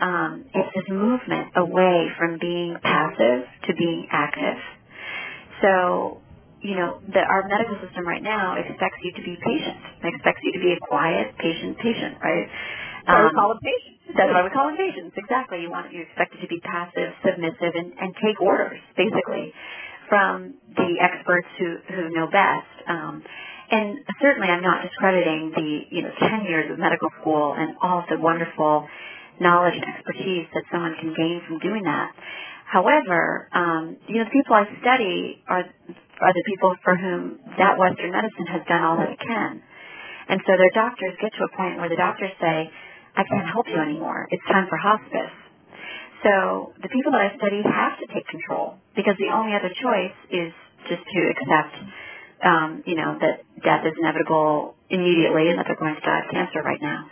Um, 0.00 0.44
it's 0.54 0.70
this 0.74 0.88
movement 0.90 1.52
away 1.56 2.08
from 2.18 2.38
being 2.40 2.76
passive 2.82 3.44
to 3.66 3.74
being 3.74 4.06
active. 4.10 4.58
So 5.62 6.22
you 6.62 6.74
know, 6.74 6.98
that 7.14 7.26
our 7.30 7.46
medical 7.48 7.78
system 7.86 8.06
right 8.06 8.22
now 8.22 8.56
expects 8.58 8.98
you 9.02 9.12
to 9.14 9.22
be 9.22 9.36
patient. 9.38 9.78
It 10.02 10.14
expects 10.14 10.40
you 10.42 10.52
to 10.54 10.60
be 10.60 10.72
a 10.74 10.80
quiet, 10.80 11.36
patient 11.38 11.78
patient, 11.78 12.18
right? 12.22 12.48
That's 13.06 13.14
um, 13.14 13.22
why 13.22 13.30
we 13.30 13.34
call 13.38 13.48
them 13.54 13.62
patients. 13.62 13.98
That's 14.18 14.32
why 14.34 14.42
we 14.42 14.50
call 14.50 14.66
them 14.66 14.78
patients. 14.78 15.14
Exactly. 15.16 15.58
You 15.62 15.70
want 15.70 15.92
you 15.94 16.02
expect 16.02 16.34
it 16.34 16.40
to 16.42 16.48
be 16.50 16.60
passive, 16.66 17.14
submissive, 17.22 17.74
and, 17.78 17.94
and 18.00 18.10
take 18.18 18.40
orders, 18.42 18.80
basically, 18.98 19.54
from 20.10 20.54
the 20.74 20.98
experts 20.98 21.48
who 21.58 21.78
who 21.94 22.10
know 22.10 22.26
best. 22.26 22.68
Um, 22.90 23.22
and 23.70 23.98
certainly, 24.20 24.48
I'm 24.48 24.62
not 24.62 24.82
discrediting 24.82 25.52
the 25.54 25.68
you 25.90 26.02
know 26.02 26.12
10 26.20 26.44
years 26.44 26.70
of 26.70 26.78
medical 26.78 27.10
school 27.20 27.54
and 27.56 27.76
all 27.82 28.00
of 28.00 28.06
the 28.10 28.18
wonderful 28.18 28.86
knowledge 29.40 29.74
and 29.74 29.84
expertise 29.84 30.46
that 30.54 30.64
someone 30.72 30.94
can 31.00 31.14
gain 31.14 31.42
from 31.46 31.58
doing 31.60 31.84
that. 31.84 32.12
However, 32.66 33.48
um, 33.52 33.96
you 34.08 34.18
know, 34.18 34.24
the 34.24 34.34
people 34.34 34.54
I 34.54 34.64
study 34.80 35.42
are 35.48 35.64
are 36.20 36.32
the 36.34 36.44
people 36.46 36.74
for 36.84 36.96
whom 36.96 37.38
that 37.58 37.78
Western 37.78 38.12
medicine 38.12 38.46
has 38.50 38.62
done 38.68 38.82
all 38.82 38.96
that 38.98 39.10
it 39.10 39.20
can. 39.20 39.62
And 40.28 40.40
so 40.44 40.52
their 40.56 40.72
doctors 40.74 41.16
get 41.20 41.32
to 41.38 41.44
a 41.44 41.52
point 41.56 41.78
where 41.78 41.88
the 41.88 41.96
doctors 41.96 42.32
say, 42.40 42.68
I 43.16 43.24
can't 43.24 43.48
help 43.48 43.66
you 43.66 43.80
anymore. 43.80 44.28
It's 44.30 44.44
time 44.50 44.68
for 44.68 44.76
hospice. 44.76 45.32
So 46.22 46.74
the 46.82 46.90
people 46.90 47.12
that 47.12 47.22
I 47.22 47.30
study 47.38 47.62
have 47.64 47.96
to 48.02 48.06
take 48.12 48.26
control 48.28 48.76
because 48.96 49.14
the 49.18 49.30
only 49.32 49.54
other 49.54 49.70
choice 49.70 50.16
is 50.30 50.52
just 50.90 51.02
to 51.02 51.20
accept, 51.32 51.74
um, 52.44 52.82
you 52.86 52.94
know, 52.94 53.18
that 53.20 53.44
death 53.64 53.84
is 53.86 53.94
inevitable 53.98 54.74
immediately 54.90 55.50
and 55.50 55.58
that 55.58 55.66
they're 55.66 55.78
going 55.78 55.94
to 55.94 56.00
die 56.00 56.20
of 56.24 56.30
cancer 56.30 56.62
right 56.62 56.80
now. 56.80 57.06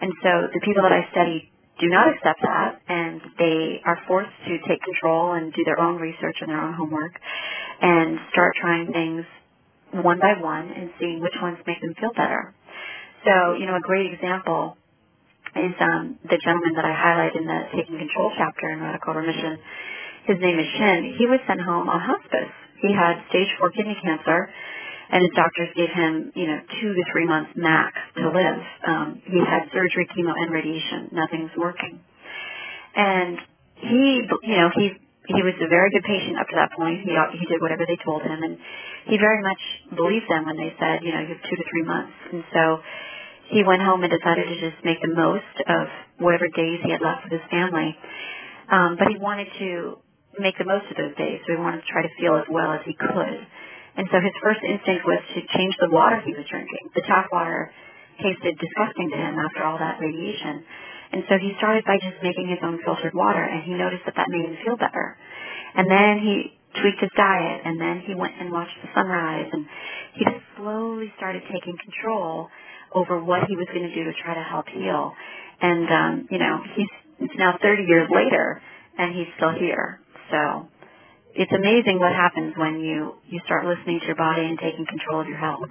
And 0.00 0.12
so 0.22 0.30
the 0.54 0.60
people 0.60 0.82
that 0.82 0.92
I 0.92 1.08
study 1.10 1.50
do 1.80 1.88
not 1.88 2.08
accept 2.12 2.42
that 2.42 2.80
and 2.88 3.20
they 3.38 3.80
are 3.84 3.98
forced 4.06 4.34
to 4.46 4.58
take 4.68 4.82
control 4.82 5.32
and 5.34 5.52
do 5.52 5.64
their 5.64 5.78
own 5.78 5.96
research 5.96 6.36
and 6.40 6.50
their 6.50 6.60
own 6.60 6.74
homework 6.74 7.12
and 7.80 8.18
start 8.32 8.54
trying 8.60 8.92
things 8.92 9.24
one 9.92 10.18
by 10.18 10.34
one 10.40 10.70
and 10.70 10.90
seeing 11.00 11.20
which 11.20 11.34
ones 11.40 11.58
make 11.66 11.80
them 11.80 11.94
feel 12.00 12.12
better. 12.14 12.54
So, 13.24 13.54
you 13.54 13.66
know, 13.66 13.76
a 13.76 13.80
great 13.80 14.12
example 14.12 14.76
is 15.56 15.74
um, 15.80 16.18
the 16.22 16.38
gentleman 16.38 16.74
that 16.76 16.84
I 16.84 16.92
highlight 16.92 17.34
in 17.34 17.46
the 17.46 17.60
Taking 17.74 17.98
Control 17.98 18.32
chapter 18.36 18.70
in 18.70 18.80
Radical 18.80 19.14
Remission. 19.14 19.58
His 20.26 20.36
name 20.40 20.58
is 20.58 20.66
Shin. 20.76 21.16
He 21.18 21.26
was 21.26 21.40
sent 21.46 21.60
home 21.60 21.88
on 21.88 22.00
hospice. 22.00 22.52
He 22.80 22.92
had 22.94 23.22
stage 23.30 23.48
four 23.58 23.70
kidney 23.70 23.96
cancer, 24.02 24.50
and 25.10 25.22
his 25.22 25.32
doctors 25.34 25.68
gave 25.74 25.90
him, 25.90 26.32
you 26.34 26.46
know, 26.46 26.60
two 26.80 26.92
to 26.94 27.02
three 27.12 27.26
months 27.26 27.50
max 27.56 27.96
to 28.16 28.28
live. 28.28 28.60
Um, 28.86 29.22
he 29.24 29.40
had 29.40 29.68
surgery, 29.72 30.06
chemo, 30.12 30.32
and 30.36 30.52
radiation. 30.52 31.08
Nothing's 31.12 31.50
working. 31.56 32.00
And 32.94 33.38
he, 33.76 34.22
you 34.42 34.56
know, 34.56 34.70
he 34.74 34.92
he 35.28 35.42
was 35.44 35.52
a 35.60 35.68
very 35.68 35.90
good 35.92 36.04
patient 36.04 36.40
up 36.40 36.48
to 36.48 36.56
that 36.56 36.72
point. 36.72 37.04
He 37.04 37.12
he 37.12 37.44
did 37.46 37.60
whatever 37.60 37.84
they 37.84 37.98
told 38.04 38.22
him, 38.22 38.42
and 38.42 38.56
he 39.06 39.16
very 39.18 39.42
much 39.42 39.60
believed 39.96 40.28
them 40.28 40.46
when 40.46 40.56
they 40.56 40.72
said, 40.80 41.04
you 41.04 41.12
know, 41.12 41.20
you 41.20 41.36
have 41.36 41.42
two 41.44 41.56
to 41.56 41.64
three 41.68 41.84
months. 41.84 42.12
And 42.32 42.44
so 42.52 42.80
he 43.50 43.64
went 43.64 43.82
home 43.82 44.04
and 44.04 44.12
decided 44.12 44.44
to 44.48 44.56
just 44.60 44.84
make 44.84 45.00
the 45.00 45.12
most 45.12 45.56
of 45.68 45.88
whatever 46.18 46.48
days 46.48 46.80
he 46.84 46.90
had 46.92 47.00
left 47.00 47.24
with 47.24 47.32
his 47.32 47.46
family. 47.50 47.96
Um, 48.70 48.96
but 48.98 49.08
he 49.08 49.16
wanted 49.16 49.48
to 49.58 49.98
make 50.36 50.58
the 50.58 50.68
most 50.68 50.84
of 50.92 50.96
those 50.96 51.16
days, 51.16 51.40
so 51.46 51.56
he 51.56 51.58
wanted 51.58 51.80
to 51.80 51.88
try 51.88 52.02
to 52.02 52.12
feel 52.20 52.36
as 52.36 52.46
well 52.52 52.72
as 52.72 52.84
he 52.84 52.92
could. 52.92 53.38
And 53.96 54.06
so 54.12 54.20
his 54.20 54.34
first 54.42 54.60
instinct 54.62 55.02
was 55.08 55.18
to 55.34 55.40
change 55.56 55.74
the 55.80 55.90
water 55.90 56.20
he 56.22 56.36
was 56.36 56.46
drinking. 56.46 56.92
The 56.94 57.02
tap 57.08 57.32
water 57.32 57.72
tasted 58.22 58.58
disgusting 58.58 59.10
to 59.10 59.18
him 59.18 59.34
after 59.38 59.64
all 59.64 59.78
that 59.78 59.98
radiation. 59.98 60.62
And 61.12 61.24
so 61.28 61.38
he 61.38 61.56
started 61.58 61.84
by 61.84 61.96
just 61.98 62.20
making 62.22 62.48
his 62.48 62.60
own 62.62 62.78
filtered 62.84 63.14
water, 63.14 63.42
and 63.42 63.64
he 63.64 63.72
noticed 63.74 64.04
that 64.04 64.14
that 64.16 64.28
made 64.28 64.44
him 64.44 64.56
feel 64.64 64.76
better. 64.76 65.16
And 65.74 65.90
then 65.90 66.20
he 66.20 66.52
tweaked 66.80 67.00
his 67.00 67.10
diet, 67.16 67.62
and 67.64 67.80
then 67.80 68.04
he 68.06 68.14
went 68.14 68.34
and 68.38 68.52
watched 68.52 68.76
the 68.82 68.88
sunrise, 68.94 69.48
and 69.52 69.64
he 70.14 70.24
just 70.24 70.44
slowly 70.56 71.12
started 71.16 71.42
taking 71.50 71.74
control 71.80 72.48
over 72.94 73.22
what 73.22 73.44
he 73.48 73.56
was 73.56 73.66
going 73.72 73.88
to 73.88 73.94
do 73.94 74.04
to 74.04 74.12
try 74.22 74.34
to 74.34 74.42
help 74.42 74.68
heal. 74.68 75.12
And 75.60 75.88
um, 75.90 76.28
you 76.30 76.38
know, 76.38 76.60
he's 76.76 76.92
it's 77.20 77.34
now 77.36 77.58
30 77.60 77.82
years 77.82 78.08
later, 78.14 78.62
and 78.96 79.14
he's 79.14 79.26
still 79.36 79.52
here. 79.52 80.00
So 80.30 80.68
it's 81.34 81.52
amazing 81.52 81.98
what 82.00 82.12
happens 82.12 82.54
when 82.56 82.80
you 82.80 83.14
you 83.28 83.40
start 83.46 83.66
listening 83.66 84.00
to 84.00 84.06
your 84.06 84.16
body 84.16 84.42
and 84.46 84.58
taking 84.58 84.86
control 84.86 85.20
of 85.22 85.28
your 85.28 85.38
health. 85.38 85.68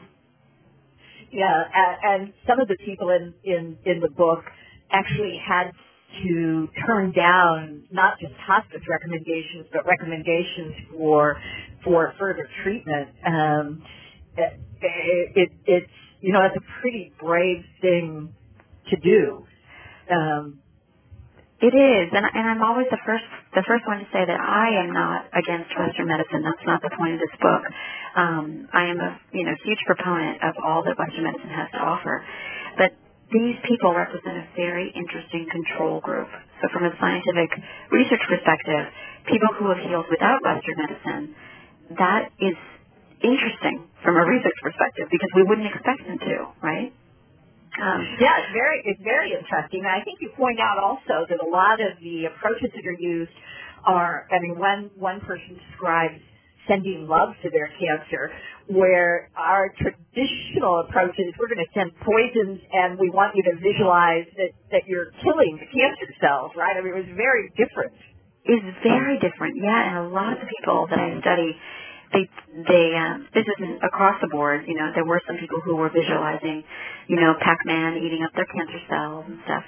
Yeah, 1.31 1.63
and 2.03 2.33
some 2.47 2.59
of 2.59 2.67
the 2.67 2.77
people 2.85 3.09
in 3.09 3.33
in 3.43 3.77
in 3.85 3.99
the 4.01 4.09
book 4.09 4.43
actually 4.91 5.39
had 5.45 5.71
to 6.23 6.69
turn 6.87 7.11
down 7.11 7.83
not 7.91 8.19
just 8.19 8.33
hospice 8.47 8.81
recommendations, 8.89 9.67
but 9.73 9.85
recommendations 9.85 10.75
for 10.91 11.37
for 11.83 12.13
further 12.19 12.47
treatment. 12.63 13.09
Um, 13.25 13.83
it, 14.37 14.59
it, 15.35 15.49
it's 15.65 15.91
you 16.21 16.33
know 16.33 16.41
it's 16.45 16.55
a 16.57 16.81
pretty 16.81 17.13
brave 17.19 17.63
thing 17.81 18.33
to 18.89 18.97
do. 18.97 19.45
Um, 20.11 20.59
it 21.61 21.73
is, 21.73 22.07
and, 22.13 22.25
and 22.25 22.45
I'm 22.51 22.63
always 22.63 22.87
the 22.91 23.01
first 23.05 23.25
the 23.55 23.63
first 23.65 23.87
one 23.87 23.99
to 24.03 24.07
say 24.13 24.21
that 24.25 24.39
I 24.39 24.67
am 24.83 24.93
not 24.93 25.25
against 25.33 25.73
Western 25.73 26.07
medicine. 26.11 26.45
That's 26.45 26.65
not 26.67 26.83
the 26.83 26.93
point 26.93 27.15
of 27.17 27.21
this 27.23 27.35
book. 27.41 27.63
Um, 28.15 28.69
I 28.73 28.91
am 28.91 28.99
a 28.99 29.11
you 29.33 29.45
know 29.45 29.55
huge 29.65 29.81
proponent 29.87 30.43
of 30.43 30.53
all 30.61 30.83
that 30.85 30.99
Western 30.99 31.25
medicine 31.25 31.49
has 31.49 31.69
to 31.73 31.81
offer, 31.81 32.21
but 32.77 32.93
these 33.33 33.57
people 33.65 33.95
represent 33.95 34.37
a 34.37 34.45
very 34.55 34.93
interesting 34.93 35.47
control 35.49 36.01
group. 36.01 36.29
So 36.61 36.69
from 36.73 36.85
a 36.85 36.93
scientific 36.99 37.49
research 37.91 38.23
perspective, 38.29 38.85
people 39.31 39.49
who 39.57 39.69
have 39.73 39.81
healed 39.81 40.07
without 40.11 40.43
Western 40.43 40.77
medicine, 40.77 41.23
that 41.97 42.29
is 42.39 42.57
interesting 43.23 43.87
from 44.03 44.15
a 44.17 44.25
research 44.25 44.57
perspective 44.61 45.07
because 45.11 45.31
we 45.35 45.43
wouldn't 45.43 45.67
expect 45.67 46.05
them 46.05 46.19
to, 46.19 46.35
right? 46.61 46.93
Um, 47.77 48.01
yeah, 48.19 48.41
it's 48.41 48.53
very 48.53 48.81
it's 48.85 49.03
very 49.03 49.33
interesting. 49.33 49.85
And 49.85 49.93
I 49.93 50.01
think 50.03 50.17
you 50.21 50.29
point 50.35 50.59
out 50.59 50.77
also 50.81 51.25
that 51.29 51.39
a 51.41 51.49
lot 51.49 51.77
of 51.79 51.97
the 52.01 52.25
approaches 52.25 52.73
that 52.73 52.85
are 52.85 52.99
used 52.99 53.33
are. 53.85 54.27
I 54.31 54.39
mean, 54.41 54.57
one 54.57 54.89
one 54.97 55.21
person 55.21 55.57
describes 55.69 56.19
sending 56.67 57.07
love 57.07 57.31
to 57.43 57.49
their 57.49 57.69
cancer, 57.79 58.33
where 58.67 59.29
our 59.37 59.71
traditional 59.79 60.83
approach 60.89 61.15
is 61.15 61.31
we're 61.39 61.47
going 61.47 61.63
to 61.63 61.71
send 61.71 61.93
poisons 62.03 62.59
and 62.73 62.99
we 62.99 63.09
want 63.09 63.31
you 63.35 63.43
to 63.45 63.55
visualize 63.61 64.27
that 64.35 64.51
that 64.71 64.83
you're 64.89 65.13
killing 65.23 65.55
the 65.61 65.69
cancer 65.69 66.09
cells, 66.19 66.51
right? 66.57 66.75
I 66.75 66.81
mean, 66.81 66.93
it 66.97 67.07
was 67.07 67.13
very 67.15 67.53
different. 67.55 67.93
It's 68.47 68.63
very 68.81 69.19
different, 69.19 69.59
yeah. 69.59 69.91
And 69.91 70.07
a 70.07 70.09
lot 70.09 70.33
of 70.33 70.39
the 70.39 70.47
people 70.47 70.87
that 70.89 70.99
I 70.99 71.19
study 71.19 71.51
they 72.13 72.29
they 72.67 72.95
um 72.95 73.27
this 73.33 73.45
isn't 73.57 73.83
across 73.83 74.15
the 74.21 74.27
board 74.27 74.63
you 74.67 74.75
know 74.75 74.91
there 74.95 75.05
were 75.05 75.21
some 75.27 75.37
people 75.37 75.59
who 75.63 75.75
were 75.75 75.89
visualizing 75.89 76.63
you 77.07 77.15
know 77.19 77.33
pac-man 77.41 77.97
eating 77.97 78.23
up 78.23 78.31
their 78.35 78.47
cancer 78.47 78.79
cells 78.89 79.25
and 79.27 79.39
stuff. 79.45 79.63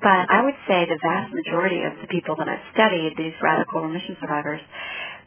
But 0.00 0.30
i 0.30 0.42
would 0.44 0.56
say 0.68 0.86
the 0.86 0.98
vast 1.02 1.34
majority 1.34 1.82
of 1.82 1.92
the 2.00 2.08
people 2.08 2.36
that 2.38 2.48
i've 2.48 2.66
studied 2.72 3.14
these 3.16 3.34
radical 3.42 3.82
remission 3.82 4.16
survivors 4.20 4.60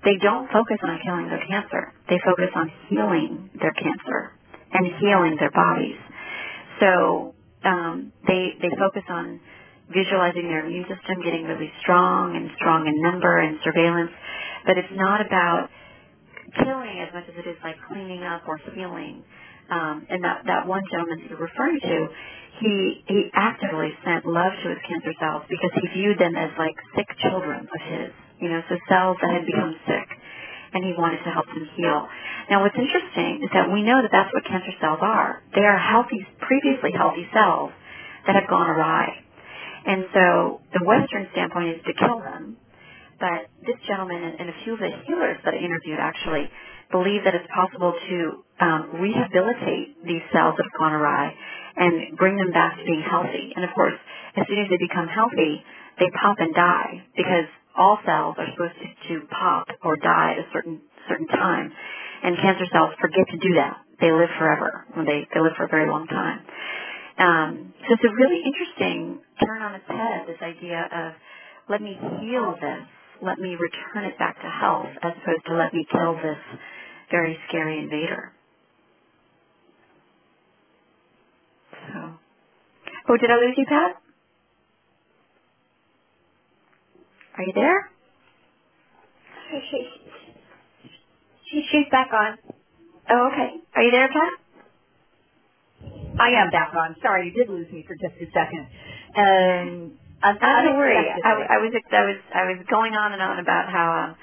they 0.03 0.17
don't 0.19 0.51
focus 0.51 0.77
on 0.83 0.99
killing 0.99 1.27
their 1.31 1.39
cancer. 1.47 1.93
They 2.09 2.19
focus 2.25 2.51
on 2.55 2.69
healing 2.89 3.49
their 3.55 3.71
cancer 3.71 4.35
and 4.73 4.85
healing 4.99 5.37
their 5.39 5.51
bodies. 5.51 5.95
So 6.79 7.35
um 7.63 8.11
they 8.27 8.55
they 8.61 8.71
focus 8.75 9.03
on 9.09 9.39
visualizing 9.93 10.47
their 10.47 10.65
immune 10.65 10.87
system 10.87 11.23
getting 11.23 11.43
really 11.43 11.71
strong 11.81 12.35
and 12.35 12.49
strong 12.57 12.87
in 12.87 13.01
number 13.01 13.39
and 13.39 13.59
surveillance 13.63 14.11
but 14.65 14.77
it's 14.77 14.91
not 14.95 15.19
about 15.25 15.69
killing 16.61 17.01
as 17.01 17.13
much 17.13 17.25
as 17.29 17.35
it 17.37 17.47
is 17.49 17.57
like 17.63 17.75
cleaning 17.89 18.23
up 18.23 18.43
or 18.47 18.57
healing. 18.75 19.23
Um, 19.71 20.05
and 20.09 20.23
that, 20.23 20.43
that 20.45 20.67
one 20.67 20.83
gentleman 20.91 21.23
that 21.23 21.29
you're 21.29 21.39
referring 21.41 21.79
to, 21.81 21.97
he, 22.61 23.03
he 23.07 23.19
actively 23.33 23.89
sent 24.05 24.25
love 24.25 24.53
to 24.63 24.69
his 24.69 24.81
cancer 24.87 25.13
cells 25.19 25.43
because 25.49 25.71
he 25.81 25.87
viewed 25.99 26.19
them 26.19 26.35
as 26.35 26.51
like 26.59 26.75
sick 26.95 27.07
children 27.23 27.65
of 27.65 27.81
his, 27.89 28.11
you 28.39 28.49
know, 28.49 28.61
so 28.69 28.75
cells 28.89 29.17
that 29.21 29.31
had 29.33 29.45
become 29.45 29.73
sick 29.87 30.07
and 30.73 30.83
he 30.83 30.93
wanted 30.97 31.23
to 31.23 31.31
help 31.31 31.47
them 31.47 31.65
heal. 31.77 32.07
Now 32.49 32.61
what's 32.61 32.77
interesting 32.77 33.41
is 33.43 33.49
that 33.53 33.71
we 33.71 33.81
know 33.81 34.01
that 34.01 34.11
that's 34.11 34.33
what 34.33 34.43
cancer 34.45 34.73
cells 34.81 34.99
are. 35.01 35.41
They 35.55 35.63
are 35.63 35.77
healthy, 35.77 36.25
previously 36.41 36.91
healthy 36.93 37.25
cells 37.33 37.71
that 38.27 38.35
have 38.35 38.49
gone 38.49 38.69
awry. 38.69 39.09
And 39.85 40.05
so 40.13 40.61
the 40.73 40.83
Western 40.85 41.27
standpoint 41.31 41.77
is 41.77 41.81
to 41.85 41.93
kill 41.93 42.19
them 42.19 42.57
but 43.19 43.49
this 43.65 43.77
gentleman 43.87 44.21
and, 44.39 44.49
a 44.49 44.57
few 44.63 44.73
of 44.73 44.79
the 44.79 44.91
healers 45.05 45.37
that 45.45 45.53
I 45.53 45.57
interviewed 45.57 45.99
actually 45.99 46.49
believe 46.91 47.23
that 47.25 47.33
it's 47.33 47.47
possible 47.53 47.93
to 47.93 48.17
um, 48.61 48.81
rehabilitate 49.01 49.97
these 50.05 50.21
cells 50.31 50.55
that 50.57 50.65
have 50.65 50.79
gone 50.79 50.93
awry 50.93 51.33
and 51.75 52.17
bring 52.17 52.37
them 52.37 52.51
back 52.51 52.77
to 52.77 52.83
being 52.85 53.01
healthy. 53.01 53.53
And 53.55 53.65
of 53.65 53.71
course, 53.73 53.97
as 54.37 54.45
soon 54.47 54.59
as 54.61 54.69
they 54.69 54.77
become 54.77 55.07
healthy, 55.07 55.63
they 55.99 56.09
pop 56.21 56.37
and 56.39 56.53
die 56.53 57.03
because 57.17 57.49
all 57.77 57.97
cells 58.05 58.35
are 58.37 58.47
supposed 58.53 58.77
to, 58.81 58.87
to 59.09 59.27
pop 59.27 59.67
or 59.83 59.97
die 59.97 60.37
at 60.37 60.45
a 60.45 60.47
certain 60.53 60.81
certain 61.09 61.27
time. 61.27 61.71
And 62.23 62.37
cancer 62.37 62.65
cells 62.71 62.93
forget 63.01 63.27
to 63.27 63.37
do 63.37 63.55
that. 63.55 63.77
They 63.99 64.11
live 64.11 64.29
forever. 64.39 64.85
They, 64.95 65.27
they 65.33 65.41
live 65.41 65.53
for 65.57 65.65
a 65.65 65.67
very 65.67 65.89
long 65.89 66.07
time. 66.07 66.39
Um, 67.17 67.73
so 67.87 67.93
it's 67.93 68.03
a 68.03 68.15
really 68.15 68.41
interesting 68.41 69.19
turn 69.45 69.61
on 69.61 69.75
its 69.75 69.85
head, 69.87 70.25
this 70.27 70.41
idea 70.41 70.87
of 70.91 71.13
let 71.69 71.81
me 71.81 71.97
heal 72.19 72.55
this 72.59 72.87
let 73.23 73.39
me 73.39 73.55
return 73.55 74.05
it 74.05 74.19
back 74.19 74.41
to 74.41 74.49
health 74.49 74.87
as 75.03 75.13
opposed 75.23 75.45
to 75.47 75.55
let 75.57 75.73
me 75.73 75.87
kill 75.91 76.15
this 76.15 76.39
very 77.11 77.37
scary 77.49 77.79
invader. 77.79 78.33
So, 81.71 82.13
oh, 83.09 83.17
did 83.17 83.31
I 83.31 83.35
lose 83.37 83.55
you, 83.57 83.65
Pat? 83.67 83.97
Are 87.37 87.43
you 87.45 87.53
there? 87.55 87.91
She, 89.71 89.87
she, 91.51 91.63
she's 91.71 91.87
back 91.91 92.09
on. 92.13 92.37
Oh, 93.09 93.29
okay. 93.33 93.51
Are 93.75 93.83
you 93.83 93.91
there, 93.91 94.09
Pat? 94.09 94.53
I 96.19 96.29
am 96.43 96.51
back 96.51 96.73
on. 96.75 96.95
Sorry, 97.01 97.27
you 97.27 97.33
did 97.33 97.49
lose 97.53 97.71
me 97.71 97.85
for 97.87 97.95
just 97.95 98.15
a 98.21 98.27
second. 98.33 98.67
Um, 99.17 99.93
uh, 100.23 100.33
not 100.39 100.63
to 100.63 100.71
worry. 100.79 100.97
I, 100.97 101.31
I 101.31 101.57
was 101.59 101.73
I 101.75 102.03
was 102.07 102.19
I 102.33 102.43
was 102.47 102.59
going 102.71 102.93
on 102.95 103.13
and 103.13 103.21
on 103.21 103.39
about 103.39 103.69
how 103.69 103.87
um, 103.91 104.15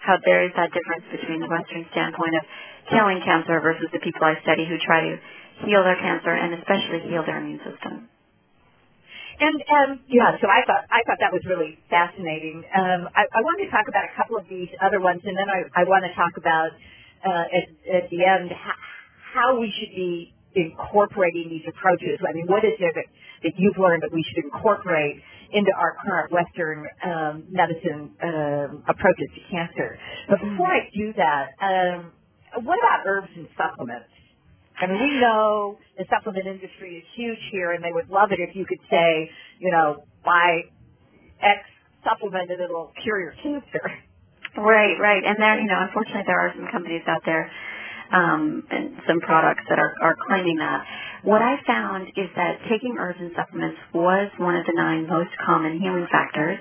how 0.00 0.16
there 0.24 0.46
is 0.46 0.52
that 0.56 0.70
difference 0.72 1.04
between 1.10 1.40
the 1.42 1.50
Western 1.50 1.84
standpoint 1.92 2.34
of 2.38 2.44
killing 2.88 3.20
cancer 3.26 3.60
versus 3.60 3.90
the 3.92 4.00
people 4.00 4.22
I 4.24 4.38
study 4.42 4.64
who 4.64 4.78
try 4.78 5.02
to 5.02 5.14
heal 5.66 5.82
their 5.82 5.98
cancer 5.98 6.30
and 6.30 6.54
especially 6.54 7.10
heal 7.10 7.26
their 7.26 7.42
immune 7.42 7.60
system. 7.66 8.08
And 9.38 9.58
um, 9.70 9.90
yeah, 10.10 10.34
so 10.42 10.50
I 10.50 10.66
thought 10.66 10.82
I 10.90 11.02
thought 11.06 11.18
that 11.22 11.30
was 11.30 11.42
really 11.46 11.78
fascinating. 11.90 12.62
Um, 12.74 13.06
I, 13.14 13.22
I 13.22 13.40
wanted 13.42 13.66
to 13.66 13.70
talk 13.70 13.86
about 13.86 14.02
a 14.02 14.12
couple 14.18 14.38
of 14.38 14.46
these 14.50 14.70
other 14.82 14.98
ones, 14.98 15.22
and 15.22 15.36
then 15.38 15.46
I, 15.46 15.82
I 15.82 15.84
want 15.86 16.02
to 16.06 16.12
talk 16.18 16.34
about 16.38 16.74
uh, 17.22 17.46
at, 17.54 17.66
at 18.02 18.04
the 18.10 18.26
end 18.26 18.50
how, 18.50 18.74
how 19.34 19.48
we 19.60 19.70
should 19.78 19.94
be 19.94 20.34
incorporating 20.58 21.50
these 21.50 21.66
approaches. 21.70 22.18
I 22.26 22.34
mean, 22.34 22.50
what 22.50 22.66
is 22.66 22.74
it 22.82 22.92
that, 22.98 23.08
that 23.46 23.54
you've 23.58 23.78
learned 23.78 24.02
that 24.02 24.10
we 24.10 24.26
should 24.26 24.42
incorporate 24.42 25.22
into 25.52 25.72
our 25.76 25.96
current 26.04 26.32
Western 26.32 26.86
um, 27.04 27.44
medicine 27.50 28.10
um, 28.22 28.84
approaches 28.88 29.28
to 29.34 29.40
cancer. 29.50 29.98
But 30.28 30.40
before 30.40 30.68
I 30.68 30.88
do 30.94 31.12
that, 31.16 31.46
um, 31.62 32.12
what 32.64 32.78
about 32.78 33.06
herbs 33.06 33.28
and 33.36 33.48
supplements? 33.56 34.08
I 34.80 34.86
mean, 34.86 35.00
we 35.00 35.20
know 35.20 35.78
the 35.96 36.04
supplement 36.08 36.46
industry 36.46 36.98
is 36.98 37.04
huge 37.16 37.38
here, 37.50 37.72
and 37.72 37.82
they 37.82 37.92
would 37.92 38.08
love 38.10 38.30
it 38.30 38.38
if 38.38 38.54
you 38.54 38.64
could 38.64 38.78
say, 38.90 39.28
you 39.58 39.70
know, 39.70 40.04
buy 40.24 40.62
X 41.42 41.60
supplement 42.04 42.50
and 42.50 42.60
it'll 42.60 42.92
cure 43.02 43.20
your 43.20 43.34
cancer. 43.42 43.82
Right, 44.56 44.96
right. 44.98 45.22
And 45.24 45.36
there, 45.38 45.60
you 45.60 45.66
know, 45.66 45.86
unfortunately, 45.86 46.24
there 46.26 46.40
are 46.40 46.52
some 46.56 46.66
companies 46.72 47.02
out 47.06 47.22
there 47.26 47.50
um, 48.12 48.64
and 48.70 48.96
some 49.06 49.20
products 49.20 49.62
that 49.68 49.78
are, 49.78 49.94
are 50.02 50.16
claiming 50.26 50.56
that. 50.58 50.84
What 51.24 51.42
I 51.42 51.56
found 51.66 52.08
is 52.16 52.28
that 52.36 52.60
taking 52.70 52.96
herbs 52.98 53.18
and 53.20 53.32
supplements 53.36 53.78
was 53.92 54.30
one 54.38 54.56
of 54.56 54.64
the 54.66 54.72
nine 54.74 55.08
most 55.08 55.30
common 55.44 55.80
healing 55.80 56.06
factors, 56.10 56.58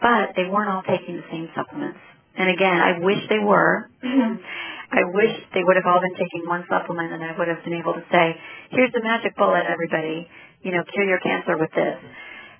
but 0.00 0.34
they 0.36 0.44
weren't 0.44 0.70
all 0.70 0.82
taking 0.82 1.16
the 1.16 1.26
same 1.30 1.48
supplements. 1.54 1.98
And 2.36 2.50
again, 2.50 2.74
I 2.80 2.98
wish 2.98 3.18
they 3.28 3.38
were. 3.38 3.88
I 4.02 5.02
wish 5.10 5.34
they 5.54 5.62
would 5.62 5.76
have 5.76 5.86
all 5.86 6.00
been 6.00 6.14
taking 6.14 6.46
one 6.46 6.64
supplement 6.70 7.12
and 7.12 7.22
I 7.22 7.36
would 7.38 7.48
have 7.48 7.62
been 7.64 7.74
able 7.74 7.94
to 7.94 8.04
say, 8.10 8.34
here's 8.70 8.92
the 8.92 9.02
magic 9.02 9.36
bullet, 9.36 9.64
everybody. 9.66 10.26
You 10.62 10.72
know, 10.72 10.82
cure 10.92 11.06
your 11.06 11.20
cancer 11.20 11.58
with 11.58 11.70
this. 11.74 11.98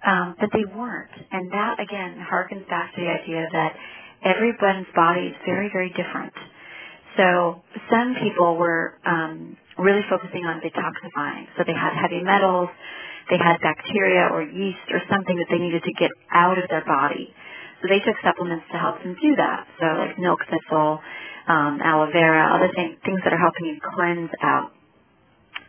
Um, 0.06 0.36
but 0.38 0.50
they 0.52 0.64
weren't. 0.76 1.10
And 1.32 1.50
that, 1.52 1.80
again, 1.80 2.20
harkens 2.30 2.68
back 2.68 2.94
to 2.94 3.00
the 3.00 3.08
idea 3.08 3.46
that 3.52 3.72
everyone's 4.24 4.86
body 4.94 5.32
is 5.32 5.36
very, 5.46 5.70
very 5.72 5.88
different. 5.90 6.32
So 7.16 7.62
some 7.90 8.16
people 8.22 8.56
were 8.56 8.94
um, 9.06 9.56
really 9.78 10.02
focusing 10.10 10.44
on 10.44 10.60
detoxifying. 10.60 11.46
So 11.56 11.64
they 11.66 11.74
had 11.74 11.94
heavy 11.94 12.22
metals, 12.22 12.68
they 13.30 13.38
had 13.38 13.60
bacteria 13.62 14.28
or 14.32 14.42
yeast 14.42 14.86
or 14.90 15.00
something 15.10 15.36
that 15.36 15.46
they 15.50 15.58
needed 15.58 15.82
to 15.84 15.92
get 15.94 16.10
out 16.32 16.58
of 16.58 16.68
their 16.68 16.84
body. 16.84 17.32
So 17.82 17.88
they 17.88 18.00
took 18.00 18.16
supplements 18.24 18.64
to 18.72 18.78
help 18.78 19.02
them 19.02 19.16
do 19.20 19.36
that. 19.36 19.66
So 19.80 19.86
like 19.98 20.18
milk 20.18 20.40
thistle, 20.50 21.00
um, 21.48 21.80
aloe 21.84 22.10
vera, 22.12 22.56
other 22.56 22.72
things, 22.74 22.96
things 23.04 23.20
that 23.24 23.32
are 23.32 23.40
helping 23.40 23.66
you 23.66 23.78
cleanse 23.94 24.30
out. 24.42 24.72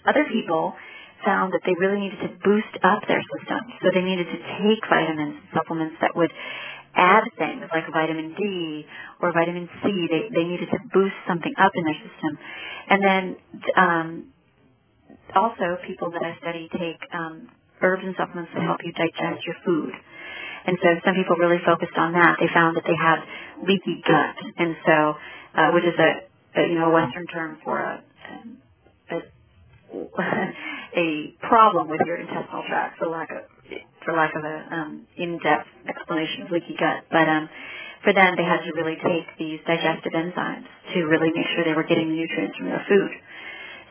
Other 0.06 0.26
people 0.32 0.74
found 1.26 1.54
that 1.54 1.62
they 1.66 1.74
really 1.80 2.00
needed 2.00 2.22
to 2.22 2.30
boost 2.44 2.76
up 2.84 3.02
their 3.08 3.22
system. 3.34 3.60
So 3.82 3.90
they 3.94 4.02
needed 4.06 4.28
to 4.30 4.40
take 4.62 4.82
vitamins, 4.90 5.42
and 5.42 5.50
supplements 5.54 5.96
that 6.02 6.16
would 6.16 6.32
add 6.96 7.24
things 7.38 7.64
like 7.74 7.86
vitamin 7.94 8.36
D 8.38 8.86
or 9.22 9.34
vitamin 9.34 9.70
C. 9.84 10.08
They, 10.10 10.30
they 10.34 10.46
needed 10.46 10.70
to 10.72 10.80
boost 10.94 11.16
something 11.28 11.54
up 11.60 11.72
in 11.76 11.84
their 11.86 12.00
system. 12.02 12.34
And 12.90 13.00
then 13.04 13.24
um, 13.78 14.10
also 15.36 15.78
people 15.88 16.12
that 16.12 16.24
I 16.24 16.38
study 16.42 16.70
take 16.74 17.02
um, 17.14 17.50
herbs 17.82 18.04
and 18.06 18.16
supplements 18.18 18.52
that 18.56 18.64
help 18.64 18.80
you 18.84 18.94
digest 18.94 19.46
your 19.46 19.56
food. 19.66 19.94
And 20.68 20.78
so 20.84 20.90
some 21.06 21.16
people 21.16 21.38
really 21.38 21.62
focused 21.66 21.98
on 21.98 22.14
that. 22.14 22.38
They 22.40 22.48
found 22.54 22.78
that 22.78 22.84
they 22.86 22.98
had 22.98 23.20
leaky 23.68 24.02
gut, 24.06 24.36
and 24.58 24.76
so 24.86 25.16
uh, 25.58 25.70
which 25.74 25.86
is 25.86 25.96
a, 26.00 26.62
a 26.62 26.68
you 26.70 26.76
know 26.76 26.90
a 26.90 26.94
Western 26.94 27.28
term 27.28 27.60
for 27.64 27.80
a, 27.80 28.04
a 29.12 29.18
a 30.98 31.36
problem 31.48 31.90
with 31.90 32.02
your 32.06 32.18
intestinal 32.18 32.64
tract, 32.68 33.00
for 33.00 33.08
lack 33.08 33.32
of 33.32 33.38
for 34.06 34.14
lack 34.14 34.32
of 34.36 34.44
a 34.46 34.58
um, 34.72 35.08
in-depth 35.18 35.68
explanation 35.90 36.44
of 36.46 36.52
leaky 36.52 36.78
gut. 36.78 37.04
But 37.12 37.28
um, 37.28 37.50
for 38.06 38.14
them, 38.14 38.38
they 38.38 38.46
had 38.46 38.62
to 38.62 38.72
really 38.78 38.96
take 39.02 39.26
these 39.42 39.60
digestive 39.66 40.14
enzymes 40.14 40.70
to 40.94 41.10
really 41.10 41.34
make 41.34 41.50
sure 41.54 41.66
they 41.66 41.74
were 41.74 41.90
getting 41.90 42.14
the 42.14 42.18
nutrients 42.22 42.56
from 42.56 42.70
their 42.70 42.86
food. 42.88 43.12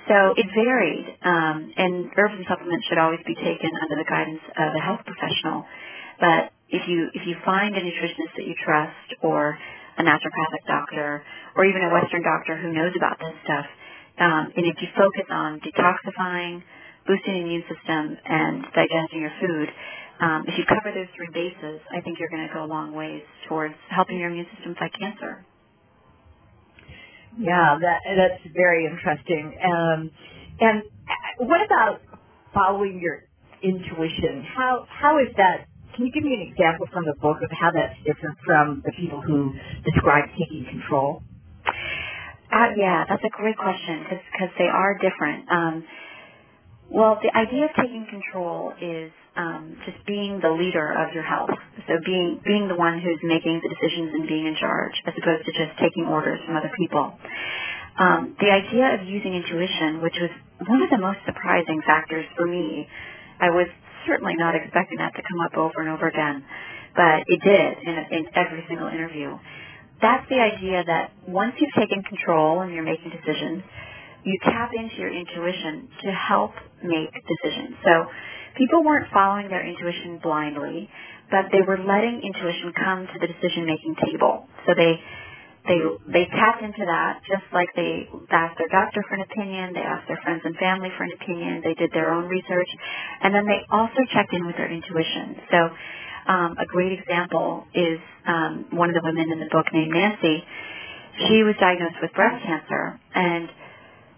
So 0.09 0.37
it 0.37 0.47
varied, 0.55 1.07
um, 1.25 1.73
and 1.77 2.13
herbs 2.17 2.37
and 2.37 2.45
supplements 2.47 2.87
should 2.87 2.99
always 2.99 3.21
be 3.27 3.35
taken 3.35 3.71
under 3.83 3.97
the 3.97 4.05
guidance 4.05 4.45
of 4.53 4.71
a 4.77 4.83
health 4.85 5.01
professional. 5.03 5.65
But 6.21 6.53
if 6.69 6.87
you 6.87 7.09
if 7.15 7.27
you 7.27 7.37
find 7.45 7.75
a 7.75 7.81
nutritionist 7.81 8.37
that 8.37 8.47
you 8.47 8.55
trust, 8.65 9.09
or 9.23 9.57
a 9.97 10.03
naturopathic 10.03 10.65
doctor, 10.69 11.25
or 11.57 11.65
even 11.65 11.83
a 11.83 11.91
Western 11.91 12.23
doctor 12.23 12.57
who 12.57 12.73
knows 12.73 12.93
about 12.97 13.19
this 13.19 13.33
stuff, 13.45 13.67
um, 14.21 14.53
and 14.55 14.67
if 14.67 14.77
you 14.83 14.89
focus 14.95 15.27
on 15.31 15.61
detoxifying, 15.61 16.63
boosting 17.07 17.35
the 17.35 17.41
immune 17.41 17.65
system, 17.65 18.17
and 18.29 18.65
digesting 18.75 19.21
your 19.21 19.33
food, 19.41 19.69
um, 20.21 20.45
if 20.47 20.55
you 20.59 20.65
cover 20.69 20.95
those 20.95 21.11
three 21.17 21.31
bases, 21.35 21.81
I 21.91 22.01
think 22.01 22.19
you're 22.21 22.31
going 22.31 22.47
to 22.47 22.55
go 22.55 22.65
a 22.65 22.71
long 22.71 22.95
ways 22.95 23.23
towards 23.49 23.75
helping 23.91 24.19
your 24.19 24.31
immune 24.31 24.47
system 24.57 24.75
fight 24.79 24.93
cancer. 24.99 25.45
Yeah, 27.39 27.79
that 27.81 27.99
that's 28.17 28.43
very 28.55 28.87
interesting. 28.87 29.57
Um, 29.65 30.11
and 30.61 30.83
what 31.49 31.65
about 31.65 32.01
following 32.55 33.01
your 33.01 33.25
intuition? 33.63 34.45
How 34.57 34.87
how 34.89 35.19
is 35.19 35.35
that? 35.37 35.67
Can 35.97 36.07
you 36.07 36.13
give 36.13 36.25
me 36.25 36.35
an 36.35 36.51
example 36.51 36.87
from 36.93 37.05
the 37.07 37.15
book 37.23 37.39
of 37.43 37.51
how 37.51 37.71
that's 37.73 37.95
different 38.07 38.39
from 38.47 38.83
the 38.85 38.93
people 38.99 39.21
who 39.23 39.55
describe 39.85 40.27
taking 40.39 40.67
control? 40.71 41.23
Uh, 42.53 42.71
yeah, 42.77 43.05
that's 43.09 43.23
a 43.25 43.31
great 43.31 43.57
question 43.57 44.07
because 44.11 44.51
they 44.59 44.67
are 44.71 44.99
different. 44.99 45.49
Um, 45.51 45.85
well, 46.91 47.19
the 47.23 47.31
idea 47.37 47.67
of 47.67 47.71
taking 47.77 48.07
control 48.11 48.73
is 48.81 49.11
um, 49.37 49.77
just 49.87 49.99
being 50.07 50.41
the 50.43 50.51
leader 50.51 50.93
of 50.99 51.15
your 51.15 51.25
health. 51.25 51.51
So 51.89 51.95
being 52.05 52.41
being 52.45 52.69
the 52.69 52.77
one 52.77 53.01
who's 53.01 53.21
making 53.23 53.61
the 53.63 53.71
decisions 53.71 54.15
and 54.15 54.29
being 54.29 54.47
in 54.47 54.57
charge, 54.57 54.95
as 55.07 55.15
opposed 55.19 55.47
to 55.47 55.53
just 55.53 55.79
taking 55.81 56.07
orders 56.07 56.41
from 56.47 56.57
other 56.57 56.73
people. 56.79 57.15
Um, 57.99 58.37
the 58.41 58.51
idea 58.51 58.95
of 58.95 59.09
using 59.09 59.35
intuition, 59.35 60.03
which 60.03 60.17
was 60.21 60.31
one 60.69 60.83
of 60.83 60.91
the 60.91 60.99
most 60.99 61.21
surprising 61.27 61.83
factors 61.87 62.27
for 62.37 62.47
me, 62.47 62.89
I 63.41 63.51
was 63.51 63.69
certainly 64.07 64.35
not 64.37 64.55
expecting 64.57 64.99
that 64.99 65.15
to 65.17 65.23
come 65.23 65.41
up 65.47 65.57
over 65.59 65.81
and 65.81 65.91
over 65.91 66.09
again, 66.09 66.45
but 66.97 67.25
it 67.29 67.41
did 67.45 67.73
in, 67.89 67.95
in 68.19 68.25
every 68.37 68.65
single 68.69 68.89
interview 68.89 69.39
that's 70.03 70.27
the 70.31 70.41
idea 70.41 70.85
that 70.87 71.13
once 71.29 71.55
you've 71.61 71.75
taken 71.79 72.03
control 72.05 72.63
and 72.63 72.75
you're 72.75 72.85
making 72.85 73.11
decisions, 73.13 73.63
you 74.25 74.39
tap 74.45 74.71
into 74.75 74.97
your 74.97 75.13
intuition 75.15 75.89
to 76.05 76.13
help 76.13 76.53
make 76.83 77.11
decisions. 77.13 77.77
So 77.85 78.07
people 78.57 78.85
weren't 78.85 79.11
following 79.13 79.49
their 79.49 79.67
intuition 79.67 80.21
blindly, 80.23 80.89
but 81.31 81.51
they 81.53 81.63
were 81.67 81.79
letting 81.79 82.23
intuition 82.23 82.73
come 82.77 83.07
to 83.07 83.17
the 83.21 83.27
decision 83.27 83.67
making 83.67 83.97
table. 84.05 84.47
So 84.67 84.75
they 84.75 85.01
they 85.67 85.81
they 86.13 86.25
tapped 86.29 86.63
into 86.63 86.85
that 86.85 87.25
just 87.25 87.45
like 87.53 87.69
they 87.75 88.09
asked 88.31 88.59
their 88.59 88.69
doctor 88.69 89.03
for 89.09 89.15
an 89.17 89.23
opinion, 89.23 89.73
they 89.73 89.81
asked 89.81 90.07
their 90.09 90.21
friends 90.23 90.43
and 90.45 90.57
family 90.57 90.91
for 90.97 91.05
an 91.05 91.13
opinion, 91.17 91.63
they 91.65 91.75
did 91.75 91.91
their 91.93 92.13
own 92.13 92.29
research, 92.29 92.69
and 93.23 93.35
then 93.35 93.47
they 93.47 93.65
also 93.71 94.05
checked 94.13 94.33
in 94.33 94.47
with 94.47 94.57
their 94.57 94.71
intuition. 94.71 95.41
So 95.51 95.59
um, 96.29 96.57
a 96.61 96.67
great 96.67 96.93
example 96.93 97.65
is 97.75 97.99
um, 98.27 98.67
one 98.73 98.91
of 98.91 98.95
the 98.95 99.03
women 99.05 99.33
in 99.33 99.41
the 99.41 99.49
book 99.51 99.67
named 99.73 99.93
Nancy. 99.93 100.45
She 101.29 101.43
was 101.45 101.55
diagnosed 101.61 101.97
with 102.03 102.13
breast 102.13 102.45
cancer, 102.45 103.01
and 103.15 103.49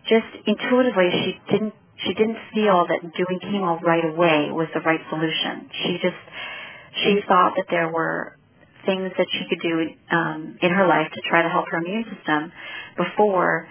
just 0.09 0.31
intuitively, 0.46 1.11
she 1.12 1.53
didn't 1.53 1.75
she 2.04 2.14
didn't 2.14 2.38
feel 2.54 2.87
that 2.88 3.00
doing 3.16 3.40
chemo 3.40 3.80
right 3.82 4.04
away 4.04 4.50
was 4.50 4.68
the 4.74 4.80
right 4.80 5.00
solution. 5.09 5.70
She 5.85 5.98
just 6.02 6.22
she 7.04 7.20
thought 7.28 7.54
that 7.56 7.66
there 7.70 7.88
were 7.88 8.37
things 8.85 9.11
that 9.18 9.26
she 9.32 9.44
could 9.48 9.61
do 9.61 9.90
um, 10.11 10.59
in 10.62 10.70
her 10.70 10.87
life 10.87 11.09
to 11.12 11.20
try 11.28 11.42
to 11.42 11.48
help 11.48 11.66
her 11.70 11.78
immune 11.78 12.04
system 12.14 12.52
before 12.96 13.68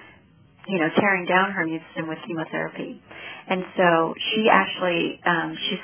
you 0.67 0.79
know 0.79 0.89
tearing 0.99 1.25
down 1.25 1.51
her 1.51 1.61
immune 1.63 1.81
system 1.89 2.07
with 2.07 2.17
chemotherapy. 2.27 3.01
And 3.47 3.63
so 3.77 4.13
she 4.17 4.49
actually 4.51 5.19
um, 5.25 5.57
she 5.69 5.77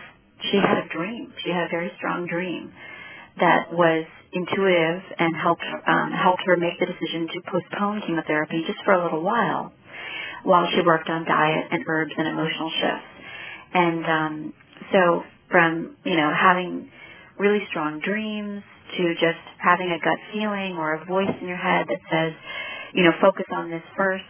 she 0.51 0.57
had 0.57 0.77
a 0.85 0.87
dream. 0.89 1.33
She 1.43 1.51
had 1.51 1.65
a 1.65 1.69
very 1.69 1.91
strong 1.97 2.27
dream 2.27 2.71
that 3.39 3.71
was 3.71 4.05
intuitive 4.33 5.01
and 5.19 5.35
helped 5.35 5.63
um, 5.87 6.11
helped 6.11 6.43
her 6.45 6.57
make 6.57 6.79
the 6.79 6.85
decision 6.85 7.27
to 7.33 7.41
postpone 7.51 8.01
chemotherapy 8.07 8.63
just 8.67 8.79
for 8.83 8.93
a 8.93 9.03
little 9.03 9.21
while, 9.21 9.71
while 10.43 10.67
she 10.73 10.81
worked 10.85 11.09
on 11.09 11.25
diet 11.25 11.67
and 11.71 11.83
herbs 11.87 12.11
and 12.17 12.27
emotional 12.27 12.71
shifts. 12.81 13.09
And 13.73 14.05
um, 14.05 14.53
so, 14.91 15.23
from 15.49 15.95
you 16.03 16.17
know 16.17 16.31
having 16.33 16.89
really 17.39 17.65
strong 17.69 17.99
dreams 17.99 18.63
to 18.97 19.13
just 19.15 19.41
having 19.57 19.89
a 19.91 19.99
gut 20.03 20.19
feeling 20.33 20.75
or 20.77 20.95
a 20.95 21.05
voice 21.05 21.31
in 21.41 21.47
your 21.47 21.57
head 21.57 21.87
that 21.87 22.01
says, 22.11 22.33
you 22.93 23.03
know, 23.03 23.11
focus 23.21 23.45
on 23.51 23.69
this 23.69 23.83
first. 23.95 24.25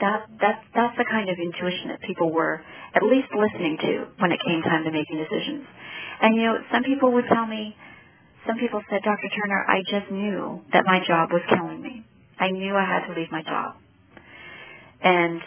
That 0.00 0.24
that 0.40 0.64
that's 0.74 0.96
the 0.96 1.04
kind 1.04 1.28
of 1.28 1.36
intuition 1.36 1.92
that 1.92 2.00
people 2.00 2.32
were 2.32 2.62
at 2.94 3.02
least 3.02 3.28
listening 3.36 3.76
to 3.84 4.08
when 4.18 4.32
it 4.32 4.40
came 4.40 4.62
time 4.62 4.84
to 4.84 4.90
making 4.90 5.18
decisions. 5.20 5.66
And 6.22 6.34
you 6.34 6.42
know, 6.42 6.56
some 6.72 6.82
people 6.84 7.12
would 7.12 7.28
tell 7.28 7.46
me, 7.46 7.76
some 8.46 8.56
people 8.56 8.80
said, 8.88 9.02
Dr. 9.04 9.28
Turner, 9.28 9.64
I 9.68 9.84
just 9.84 10.10
knew 10.10 10.64
that 10.72 10.84
my 10.86 11.04
job 11.06 11.30
was 11.32 11.42
killing 11.52 11.82
me. 11.82 12.06
I 12.38 12.48
knew 12.48 12.74
I 12.74 12.84
had 12.84 13.12
to 13.12 13.20
leave 13.20 13.30
my 13.30 13.42
job. 13.42 13.76
And 15.02 15.40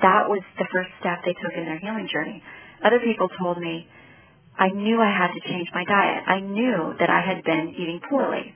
that 0.00 0.28
was 0.28 0.42
the 0.58 0.66
first 0.72 0.90
step 1.00 1.24
they 1.24 1.34
took 1.34 1.52
in 1.56 1.64
their 1.64 1.78
healing 1.78 2.08
journey. 2.12 2.42
Other 2.84 3.00
people 3.00 3.28
told 3.40 3.58
me, 3.58 3.86
I 4.58 4.68
knew 4.68 5.00
I 5.00 5.10
had 5.10 5.34
to 5.34 5.40
change 5.50 5.68
my 5.74 5.84
diet. 5.84 6.22
I 6.26 6.40
knew 6.40 6.94
that 7.00 7.10
I 7.10 7.20
had 7.20 7.42
been 7.44 7.74
eating 7.74 8.00
poorly. 8.08 8.54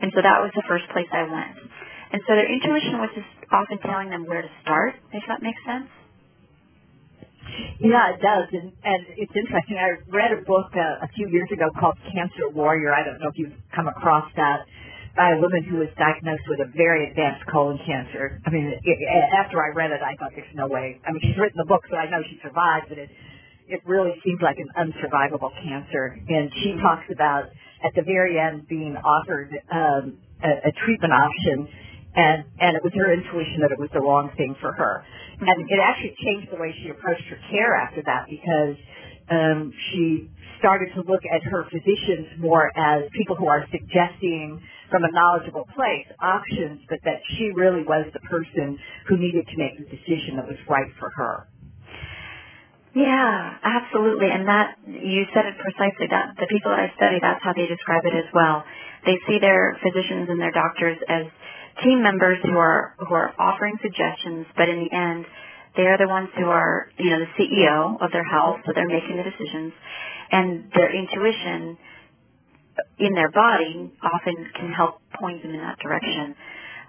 And 0.00 0.12
so 0.14 0.22
that 0.22 0.40
was 0.40 0.50
the 0.54 0.62
first 0.68 0.84
place 0.92 1.08
I 1.12 1.24
went. 1.24 1.56
And 2.12 2.22
so 2.26 2.34
their 2.34 2.50
intuition 2.50 3.00
was 3.00 3.10
just 3.14 3.28
often 3.52 3.78
telling 3.78 4.10
them 4.10 4.26
where 4.26 4.42
to 4.42 4.48
start, 4.62 4.94
if 5.12 5.22
that 5.28 5.42
makes 5.42 5.60
sense. 5.64 5.88
Yeah, 7.80 8.14
it 8.14 8.20
does, 8.20 8.46
and, 8.52 8.72
and 8.84 9.00
it's 9.16 9.32
interesting. 9.34 9.78
I 9.78 9.98
read 10.10 10.32
a 10.32 10.42
book 10.42 10.70
uh, 10.74 11.06
a 11.06 11.08
few 11.14 11.28
years 11.28 11.48
ago 11.52 11.70
called 11.78 11.96
Cancer 12.12 12.48
Warrior. 12.50 12.92
I 12.92 13.04
don't 13.04 13.18
know 13.20 13.28
if 13.28 13.38
you've 13.38 13.54
come 13.74 13.88
across 13.88 14.30
that 14.36 14.66
by 15.18 15.34
a 15.34 15.38
woman 15.42 15.66
who 15.66 15.82
was 15.82 15.90
diagnosed 15.98 16.46
with 16.46 16.62
a 16.62 16.70
very 16.78 17.10
advanced 17.10 17.42
colon 17.50 17.76
cancer. 17.82 18.38
I 18.46 18.50
mean, 18.54 18.70
it, 18.70 18.78
it, 18.86 19.24
after 19.34 19.58
I 19.58 19.74
read 19.74 19.90
it, 19.90 19.98
I 19.98 20.14
thought 20.14 20.30
there's 20.38 20.54
no 20.54 20.70
way. 20.70 21.02
I 21.02 21.10
mean, 21.10 21.20
she's 21.26 21.36
written 21.36 21.58
the 21.58 21.66
book, 21.66 21.82
so 21.90 21.98
I 21.98 22.06
know 22.08 22.22
she 22.22 22.38
survived, 22.38 22.86
but 22.88 22.98
it 23.02 23.10
it 23.68 23.82
really 23.84 24.14
seems 24.24 24.40
like 24.40 24.56
an 24.56 24.70
unsurvivable 24.78 25.52
cancer. 25.60 26.16
And 26.16 26.48
she 26.62 26.78
talks 26.80 27.04
about 27.12 27.50
at 27.84 27.92
the 27.94 28.00
very 28.00 28.38
end 28.40 28.66
being 28.66 28.96
offered 28.96 29.52
um, 29.68 30.16
a, 30.40 30.70
a 30.70 30.72
treatment 30.86 31.12
option 31.12 31.68
and 32.16 32.44
and 32.58 32.76
it 32.76 32.82
was 32.82 32.92
her 32.96 33.12
intuition 33.12 33.60
that 33.60 33.70
it 33.70 33.78
was 33.78 33.90
the 33.92 34.00
wrong 34.00 34.32
thing 34.36 34.56
for 34.60 34.72
her. 34.72 35.04
And 35.40 35.70
it 35.70 35.78
actually 35.78 36.16
changed 36.24 36.50
the 36.50 36.58
way 36.58 36.74
she 36.82 36.90
approached 36.90 37.22
her 37.30 37.38
care 37.50 37.76
after 37.76 38.02
that 38.02 38.26
because 38.26 38.74
um, 39.30 39.72
she 39.90 40.30
started 40.58 40.90
to 40.94 41.02
look 41.06 41.22
at 41.32 41.42
her 41.44 41.64
physicians 41.70 42.26
more 42.38 42.70
as 42.76 43.04
people 43.14 43.36
who 43.36 43.46
are 43.46 43.64
suggesting 43.70 44.60
from 44.90 45.04
a 45.04 45.12
knowledgeable 45.12 45.66
place 45.76 46.06
options, 46.20 46.80
but 46.88 46.98
that 47.04 47.20
she 47.36 47.52
really 47.54 47.84
was 47.84 48.06
the 48.12 48.20
person 48.26 48.78
who 49.06 49.16
needed 49.18 49.46
to 49.46 49.56
make 49.56 49.78
the 49.78 49.84
decision 49.84 50.36
that 50.36 50.46
was 50.46 50.58
right 50.68 50.90
for 50.98 51.10
her. 51.14 51.46
Yeah, 52.94 53.58
absolutely. 53.62 54.30
And 54.32 54.48
that, 54.48 54.74
you 54.88 55.22
said 55.34 55.44
it 55.46 55.54
precisely. 55.60 56.08
That 56.10 56.34
the 56.40 56.48
people 56.48 56.72
that 56.72 56.88
I 56.88 56.92
study, 56.96 57.18
that's 57.20 57.44
how 57.44 57.52
they 57.52 57.66
describe 57.68 58.02
it 58.04 58.16
as 58.16 58.26
well. 58.32 58.64
They 59.04 59.20
see 59.28 59.38
their 59.38 59.78
physicians 59.84 60.26
and 60.28 60.40
their 60.40 60.50
doctors 60.50 60.98
as 61.08 61.28
team 61.84 62.02
members 62.02 62.38
who 62.42 62.56
are, 62.56 62.96
who 62.98 63.14
are 63.14 63.30
offering 63.38 63.76
suggestions, 63.82 64.46
but 64.56 64.68
in 64.68 64.82
the 64.82 64.90
end, 64.90 65.26
they 65.78 65.86
are 65.86 65.96
the 65.96 66.10
ones 66.10 66.28
who 66.34 66.50
are, 66.50 66.90
you 66.98 67.10
know, 67.10 67.22
the 67.22 67.30
CEO 67.38 68.02
of 68.02 68.10
their 68.10 68.26
health, 68.26 68.58
so 68.66 68.72
they're 68.74 68.90
making 68.90 69.14
the 69.14 69.22
decisions. 69.22 69.72
And 70.30 70.66
their 70.74 70.90
intuition 70.90 71.78
in 72.98 73.14
their 73.14 73.30
body 73.30 73.90
often 74.02 74.34
can 74.58 74.72
help 74.74 74.98
point 75.22 75.40
them 75.42 75.54
in 75.54 75.60
that 75.62 75.78
direction. 75.78 76.34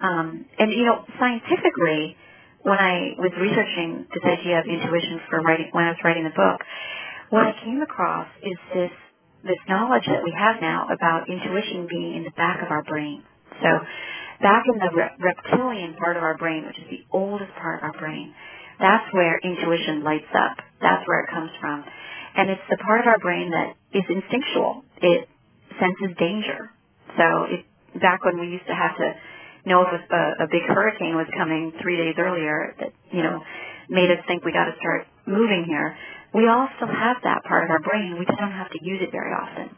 Um, 0.02 0.44
and, 0.58 0.72
you 0.72 0.84
know, 0.84 1.06
scientifically, 1.20 2.16
when 2.62 2.78
I 2.78 3.14
was 3.16 3.30
researching 3.38 4.10
this 4.10 4.26
idea 4.26 4.58
of 4.58 4.66
intuition 4.66 5.22
for 5.30 5.40
writing, 5.40 5.70
when 5.70 5.84
I 5.84 5.90
was 5.94 6.02
writing 6.02 6.24
the 6.24 6.34
book, 6.34 6.60
what 7.30 7.46
I 7.46 7.54
came 7.64 7.80
across 7.82 8.26
is 8.42 8.58
this 8.74 8.90
this 9.42 9.56
knowledge 9.70 10.04
that 10.04 10.20
we 10.22 10.34
have 10.36 10.60
now 10.60 10.84
about 10.92 11.24
intuition 11.30 11.86
being 11.88 12.16
in 12.16 12.24
the 12.24 12.34
back 12.36 12.60
of 12.60 12.68
our 12.68 12.82
brain. 12.84 13.22
So, 13.62 13.70
back 14.42 14.64
in 14.68 14.76
the 14.76 14.90
re- 14.92 15.16
reptilian 15.16 15.94
part 15.94 16.18
of 16.18 16.22
our 16.22 16.36
brain, 16.36 16.66
which 16.66 16.76
is 16.76 16.84
the 16.90 17.00
oldest 17.10 17.48
part 17.56 17.80
of 17.80 17.88
our 17.88 17.98
brain, 17.98 18.34
that's 18.80 19.12
where 19.12 19.38
intuition 19.38 20.02
lights 20.02 20.32
up. 20.34 20.56
That's 20.80 21.06
where 21.06 21.24
it 21.24 21.30
comes 21.30 21.50
from, 21.60 21.84
and 22.36 22.50
it's 22.50 22.66
the 22.70 22.78
part 22.78 23.00
of 23.00 23.06
our 23.06 23.18
brain 23.18 23.50
that 23.50 23.76
is 23.92 24.04
instinctual. 24.08 24.82
It 25.02 25.28
senses 25.78 26.16
danger. 26.18 26.72
So, 27.16 27.26
it, 27.52 27.64
back 28.00 28.24
when 28.24 28.40
we 28.40 28.48
used 28.48 28.66
to 28.66 28.74
have 28.74 28.96
to 28.96 29.08
know 29.66 29.82
if 29.82 29.92
a, 29.92 30.44
a 30.44 30.46
big 30.50 30.62
hurricane 30.68 31.16
was 31.16 31.26
coming 31.36 31.72
three 31.82 31.96
days 31.96 32.14
earlier 32.18 32.74
that, 32.80 32.92
you 33.12 33.22
know, 33.22 33.42
made 33.88 34.10
us 34.10 34.22
think 34.26 34.44
we 34.44 34.52
got 34.52 34.66
to 34.66 34.76
start 34.78 35.06
moving 35.26 35.64
here. 35.66 35.96
We 36.32 36.46
all 36.46 36.68
still 36.76 36.88
have 36.88 37.18
that 37.24 37.44
part 37.44 37.64
of 37.64 37.70
our 37.70 37.82
brain. 37.82 38.16
We 38.18 38.24
just 38.24 38.38
don't 38.38 38.54
have 38.54 38.70
to 38.70 38.80
use 38.80 39.02
it 39.02 39.10
very 39.10 39.34
often. 39.34 39.74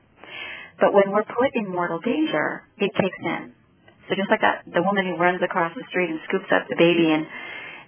But 0.78 0.92
when 0.92 1.10
we're 1.10 1.24
put 1.24 1.50
in 1.54 1.66
mortal 1.70 1.98
danger, 2.00 2.62
it 2.78 2.92
kicks 2.94 3.20
in. 3.24 3.52
So 4.08 4.14
just 4.14 4.28
like 4.28 4.42
that, 4.42 4.66
the 4.66 4.82
woman 4.82 5.06
who 5.06 5.16
runs 5.16 5.40
across 5.42 5.72
the 5.74 5.84
street 5.88 6.10
and 6.10 6.20
scoops 6.28 6.50
up 6.52 6.68
the 6.68 6.76
baby 6.76 7.08
and, 7.10 7.26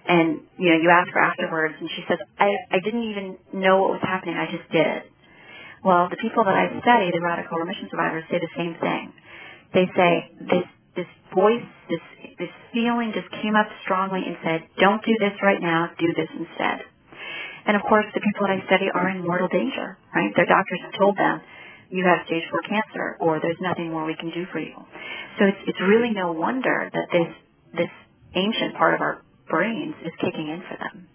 and, 0.07 0.41
you 0.57 0.69
know, 0.69 0.77
you 0.77 0.89
ask 0.89 1.09
her 1.11 1.19
afterwards 1.19 1.75
and 1.79 1.89
she 1.95 2.03
says, 2.07 2.19
I, 2.37 2.49
I 2.71 2.79
didn't 2.79 3.09
even 3.09 3.37
know 3.53 3.81
what 3.81 3.97
was 3.97 4.03
happening. 4.03 4.35
I 4.37 4.45
just 4.45 4.69
did 4.71 4.85
it. 4.85 5.03
Well, 5.85 6.09
the 6.09 6.17
people 6.17 6.43
that 6.45 6.57
I 6.57 6.69
study, 6.81 7.13
the 7.13 7.21
radical 7.21 7.57
remission 7.57 7.89
survivors, 7.89 8.25
say 8.29 8.41
the 8.41 8.53
same 8.57 8.73
thing. 8.81 9.13
They 9.73 9.85
say 9.93 10.31
this 10.49 10.65
this 10.95 11.11
voice, 11.29 11.67
this 11.89 12.01
this 12.39 12.49
feeling 12.73 13.11
just 13.13 13.29
came 13.43 13.53
up 13.53 13.67
strongly 13.83 14.25
and 14.25 14.37
said, 14.41 14.65
"Don't 14.79 15.03
do 15.05 15.13
this 15.19 15.37
right 15.43 15.61
now. 15.61 15.91
Do 15.99 16.09
this 16.17 16.29
instead." 16.33 16.81
And 17.67 17.75
of 17.77 17.83
course, 17.83 18.05
the 18.13 18.21
people 18.21 18.47
that 18.47 18.57
I 18.57 18.65
study 18.65 18.89
are 18.89 19.09
in 19.09 19.21
mortal 19.21 19.47
danger. 19.47 19.97
Right? 20.15 20.33
Their 20.35 20.47
doctors 20.49 20.79
have 20.89 20.93
told 20.97 21.17
them, 21.17 21.41
"You 21.89 22.05
have 22.05 22.25
stage 22.25 22.49
four 22.49 22.61
cancer, 22.65 23.17
or 23.19 23.39
there's 23.39 23.61
nothing 23.61 23.91
more 23.91 24.05
we 24.05 24.15
can 24.15 24.31
do 24.31 24.45
for 24.51 24.59
you." 24.59 24.73
So 25.37 25.45
it's 25.45 25.61
it's 25.67 25.81
really 25.81 26.11
no 26.11 26.31
wonder 26.31 26.89
that 26.91 27.07
this 27.11 27.29
this 27.73 27.93
ancient 28.33 28.73
part 28.75 28.95
of 28.95 29.01
our 29.01 29.21
brains 29.49 29.95
is 30.03 30.11
kicking 30.21 30.49
in 30.49 30.61
for 30.67 30.77
them. 30.77 31.07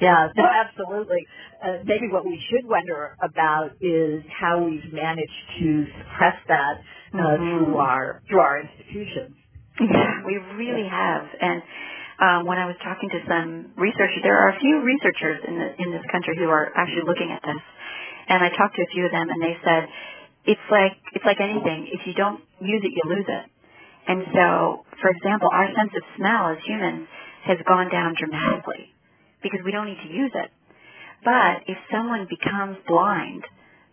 Yeah, 0.00 0.28
no, 0.36 0.44
absolutely. 0.44 1.26
Uh, 1.62 1.84
maybe 1.84 2.08
what 2.10 2.26
we 2.26 2.40
should 2.50 2.68
wonder 2.68 3.16
about 3.22 3.70
is 3.80 4.24
how 4.28 4.62
we've 4.64 4.92
managed 4.92 5.40
to 5.60 5.86
suppress 5.86 6.36
that 6.48 6.74
uh, 7.14 7.16
mm-hmm. 7.16 7.64
through 7.64 7.76
our 7.78 8.22
through 8.28 8.40
our 8.40 8.60
institutions. 8.60 9.36
Yeah, 9.80 10.22
we 10.26 10.38
really 10.54 10.86
have. 10.88 11.26
And 11.40 11.62
um, 12.22 12.46
when 12.46 12.58
I 12.58 12.66
was 12.66 12.76
talking 12.82 13.10
to 13.10 13.20
some 13.26 13.74
researchers, 13.76 14.22
there 14.22 14.38
are 14.38 14.54
a 14.54 14.58
few 14.58 14.82
researchers 14.82 15.42
in 15.46 15.58
the 15.58 15.68
in 15.82 15.90
this 15.90 16.06
country 16.10 16.38
who 16.38 16.46
are 16.46 16.70
actually 16.74 17.06
looking 17.06 17.30
at 17.30 17.42
this. 17.42 17.62
And 18.28 18.42
I 18.42 18.50
talked 18.54 18.76
to 18.76 18.82
a 18.82 18.90
few 18.94 19.04
of 19.06 19.12
them, 19.12 19.28
and 19.30 19.42
they 19.42 19.56
said 19.62 19.82
it's 20.46 20.66
like 20.70 20.94
it's 21.14 21.24
like 21.24 21.38
anything. 21.40 21.90
If 21.90 22.06
you 22.06 22.14
don't 22.14 22.42
use 22.60 22.82
it, 22.82 22.92
you 22.94 23.02
lose 23.06 23.26
it. 23.26 23.44
And 24.06 24.24
so, 24.34 24.84
for 25.00 25.10
example, 25.10 25.48
our 25.52 25.68
sense 25.74 25.92
of 25.96 26.02
smell 26.16 26.50
as 26.52 26.58
humans 26.64 27.08
has 27.44 27.58
gone 27.66 27.90
down 27.90 28.14
dramatically 28.18 28.92
because 29.42 29.60
we 29.64 29.72
don't 29.72 29.86
need 29.86 30.00
to 30.04 30.12
use 30.12 30.32
it. 30.34 30.50
But 31.24 31.64
if 31.68 31.78
someone 31.90 32.28
becomes 32.28 32.76
blind, 32.86 33.44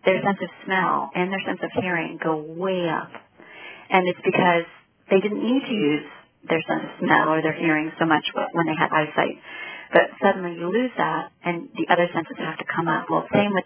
their 0.04 0.20
sense 0.22 0.38
of 0.42 0.50
smell 0.64 1.10
and 1.14 1.32
their 1.32 1.40
sense 1.46 1.60
of 1.62 1.70
hearing 1.80 2.18
go 2.22 2.36
way 2.36 2.88
up. 2.88 3.10
And 3.88 4.08
it's 4.08 4.20
because 4.24 4.68
they 5.10 5.20
didn't 5.20 5.42
need 5.44 5.62
to 5.64 5.74
use 5.74 6.08
their 6.48 6.62
sense 6.68 6.84
of 6.84 6.92
smell 7.00 7.32
or 7.32 7.40
their 7.40 7.56
hearing 7.56 7.92
so 7.98 8.04
much 8.04 8.24
when 8.34 8.66
they 8.66 8.76
had 8.76 8.90
eyesight. 8.90 9.38
But 9.92 10.08
suddenly 10.20 10.58
you 10.58 10.68
lose 10.72 10.90
that 10.96 11.30
and 11.44 11.68
the 11.76 11.92
other 11.92 12.08
senses 12.12 12.36
have 12.38 12.58
to 12.58 12.64
come 12.64 12.88
up. 12.88 13.06
Well, 13.08 13.28
same 13.32 13.52
with, 13.52 13.64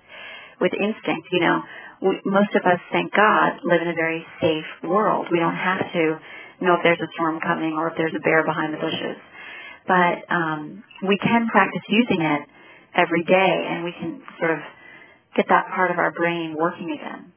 with 0.61 0.73
instinct, 0.75 1.29
you 1.33 1.41
know. 1.41 1.63
We, 2.03 2.21
most 2.25 2.55
of 2.55 2.63
us, 2.65 2.81
thank 2.93 3.13
God, 3.15 3.61
live 3.65 3.83
in 3.83 3.89
a 3.89 3.95
very 3.95 4.25
safe 4.41 4.91
world. 4.91 5.29
We 5.33 5.39
don't 5.39 5.57
have 5.57 5.81
to 5.93 6.05
know 6.61 6.75
if 6.75 6.81
there's 6.83 7.01
a 7.01 7.11
storm 7.15 7.41
coming 7.41 7.75
or 7.75 7.89
if 7.89 7.95
there's 7.97 8.15
a 8.17 8.21
bear 8.21 8.45
behind 8.45 8.75
the 8.75 8.79
bushes. 8.79 9.19
But 9.87 10.25
um, 10.35 10.85
we 11.07 11.19
can 11.19 11.49
practice 11.49 11.83
using 11.89 12.23
it 12.23 12.43
every 12.97 13.25
day 13.25 13.67
and 13.71 13.85
we 13.85 13.93
can 13.93 14.23
sort 14.39 14.53
of 14.53 14.59
get 15.37 15.47
that 15.49 15.69
part 15.75 15.91
of 15.91 15.99
our 15.99 16.13
brain 16.13 16.55
working 16.59 16.91
again. 16.93 17.33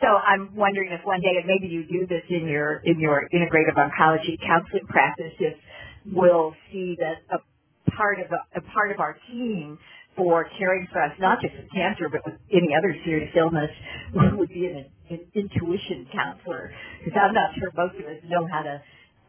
So 0.00 0.08
I'm 0.08 0.54
wondering 0.56 0.92
if 0.92 1.00
one 1.04 1.20
day, 1.20 1.36
and 1.38 1.46
maybe 1.46 1.72
you 1.72 1.84
do 1.84 2.06
this 2.06 2.22
in 2.28 2.48
your 2.48 2.82
in 2.84 2.98
your 3.00 3.28
integrative 3.32 3.76
oncology 3.76 4.36
counseling 4.46 4.86
practice, 4.88 5.32
if 5.38 5.54
we'll 6.12 6.54
see 6.72 6.96
that 7.00 7.22
a 7.30 7.90
part 7.92 8.18
of 8.20 8.26
a, 8.32 8.58
a 8.58 8.62
part 8.72 8.90
of 8.90 9.00
our 9.00 9.16
team 9.30 9.78
for 10.16 10.48
caring 10.58 10.88
for 10.92 11.02
us, 11.02 11.12
not 11.20 11.40
just 11.42 11.54
with 11.56 11.70
cancer, 11.72 12.08
but 12.10 12.22
with 12.26 12.36
any 12.52 12.70
other 12.76 12.94
serious 13.04 13.30
illness, 13.36 13.70
would 14.38 14.48
be 14.50 14.66
an, 14.66 14.86
an 15.10 15.20
intuition 15.34 16.06
counselor. 16.14 16.72
Because 17.04 17.20
I'm 17.22 17.34
not 17.34 17.50
sure 17.58 17.70
most 17.76 17.96
of 18.00 18.06
us 18.06 18.20
know 18.28 18.46
how 18.52 18.62
to 18.62 18.82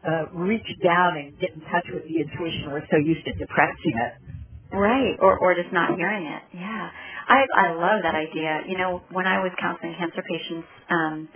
uh, 0.06 0.24
reach 0.34 0.66
down 0.84 1.18
and 1.18 1.38
get 1.40 1.52
in 1.54 1.60
touch 1.72 1.86
with 1.92 2.04
the 2.04 2.16
intuition. 2.22 2.70
We're 2.72 2.86
so 2.90 2.98
used 2.98 3.24
to 3.26 3.32
depressing 3.34 3.96
it. 3.96 4.14
Right, 4.72 5.16
or 5.20 5.38
or 5.38 5.54
just 5.54 5.72
not 5.72 5.96
hearing 5.96 6.26
it. 6.26 6.42
Yeah, 6.54 6.90
I 7.28 7.46
I 7.56 7.72
love 7.74 8.02
that 8.02 8.14
idea. 8.16 8.62
You 8.68 8.78
know, 8.78 9.02
when 9.12 9.26
I 9.26 9.38
was 9.38 9.52
counseling 9.60 9.94
cancer 9.98 10.22
patients 10.26 10.66
um, 10.90 11.28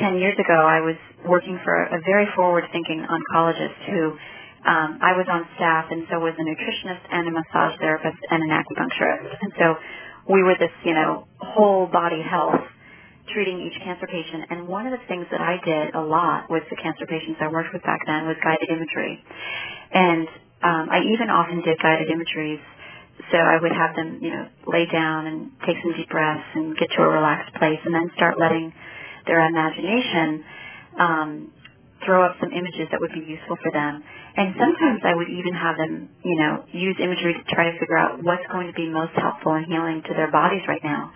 ten 0.00 0.18
years 0.18 0.34
ago, 0.38 0.54
I 0.66 0.80
was 0.80 0.96
working 1.28 1.60
for 1.64 1.74
a 1.84 2.00
very 2.06 2.26
forward-thinking 2.36 3.06
oncologist 3.06 3.78
who 3.90 4.16
um, 4.64 4.98
I 5.02 5.12
was 5.16 5.26
on 5.30 5.46
staff, 5.56 5.86
and 5.90 6.06
so 6.10 6.20
was 6.20 6.34
a 6.38 6.44
nutritionist 6.44 7.04
and 7.10 7.28
a 7.28 7.32
massage 7.32 7.78
therapist 7.80 8.18
and 8.30 8.42
an 8.42 8.50
acupuncturist, 8.50 9.36
and 9.42 9.52
so 9.58 9.76
we 10.32 10.42
were 10.42 10.56
this 10.58 10.72
you 10.84 10.94
know 10.94 11.26
whole 11.38 11.86
body 11.86 12.22
health 12.22 12.64
treating 13.32 13.60
each 13.60 13.78
cancer 13.82 14.06
patient. 14.06 14.44
And 14.50 14.68
one 14.68 14.86
of 14.86 14.92
the 14.92 15.04
things 15.08 15.26
that 15.30 15.40
I 15.40 15.56
did 15.64 15.94
a 15.94 16.00
lot 16.00 16.50
with 16.50 16.64
the 16.70 16.76
cancer 16.76 17.06
patients 17.06 17.38
I 17.40 17.48
worked 17.48 17.72
with 17.72 17.82
back 17.82 18.00
then 18.06 18.26
was 18.26 18.36
guided 18.42 18.68
imagery. 18.68 19.22
And 19.92 20.28
um, 20.62 20.84
I 20.90 21.00
even 21.08 21.30
often 21.30 21.62
did 21.62 21.78
guided 21.80 22.10
imageries. 22.10 22.60
So 23.30 23.38
I 23.38 23.58
would 23.60 23.72
have 23.72 23.96
them, 23.96 24.18
you 24.20 24.30
know, 24.30 24.46
lay 24.66 24.86
down 24.86 25.26
and 25.26 25.50
take 25.66 25.76
some 25.82 25.94
deep 25.96 26.10
breaths 26.10 26.44
and 26.54 26.76
get 26.76 26.90
to 26.96 27.02
a 27.02 27.08
relaxed 27.08 27.54
place 27.56 27.78
and 27.84 27.94
then 27.94 28.10
start 28.16 28.38
letting 28.38 28.72
their 29.26 29.40
imagination 29.46 30.44
um, 30.98 31.52
throw 32.04 32.24
up 32.24 32.36
some 32.40 32.52
images 32.52 32.88
that 32.92 33.00
would 33.00 33.12
be 33.12 33.24
useful 33.24 33.56
for 33.60 33.72
them. 33.72 34.02
And 34.36 34.54
sometimes 34.58 35.00
I 35.04 35.14
would 35.14 35.28
even 35.28 35.54
have 35.54 35.76
them, 35.76 36.08
you 36.24 36.36
know, 36.36 36.64
use 36.72 36.96
imagery 37.00 37.34
to 37.34 37.44
try 37.54 37.70
to 37.70 37.78
figure 37.78 37.96
out 37.96 38.22
what's 38.22 38.46
going 38.52 38.68
to 38.68 38.76
be 38.76 38.88
most 38.88 39.12
helpful 39.16 39.54
and 39.54 39.66
healing 39.66 40.02
to 40.06 40.12
their 40.14 40.30
bodies 40.30 40.62
right 40.68 40.82
now. 40.82 41.12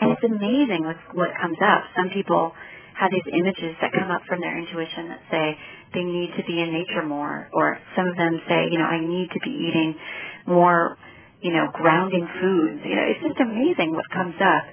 And 0.00 0.12
it's 0.12 0.24
amazing 0.24 0.84
what, 0.84 0.98
what 1.14 1.30
comes 1.40 1.58
up. 1.62 1.82
Some 1.96 2.10
people 2.10 2.52
have 2.98 3.10
these 3.10 3.26
images 3.30 3.78
that 3.80 3.92
come 3.94 4.10
up 4.10 4.22
from 4.26 4.40
their 4.40 4.58
intuition 4.58 5.08
that 5.08 5.22
say 5.30 5.56
they 5.94 6.02
need 6.02 6.34
to 6.36 6.42
be 6.44 6.60
in 6.60 6.72
nature 6.72 7.06
more, 7.06 7.48
or 7.52 7.78
some 7.96 8.06
of 8.06 8.16
them 8.16 8.40
say, 8.48 8.68
you 8.70 8.78
know, 8.78 8.84
I 8.84 9.00
need 9.00 9.30
to 9.32 9.40
be 9.40 9.50
eating 9.50 9.94
more, 10.46 10.98
you 11.40 11.52
know, 11.52 11.70
grounding 11.72 12.26
foods. 12.40 12.82
You 12.84 12.96
know, 12.96 13.06
it's 13.06 13.22
just 13.22 13.40
amazing 13.40 13.94
what 13.94 14.04
comes 14.10 14.34
up 14.42 14.64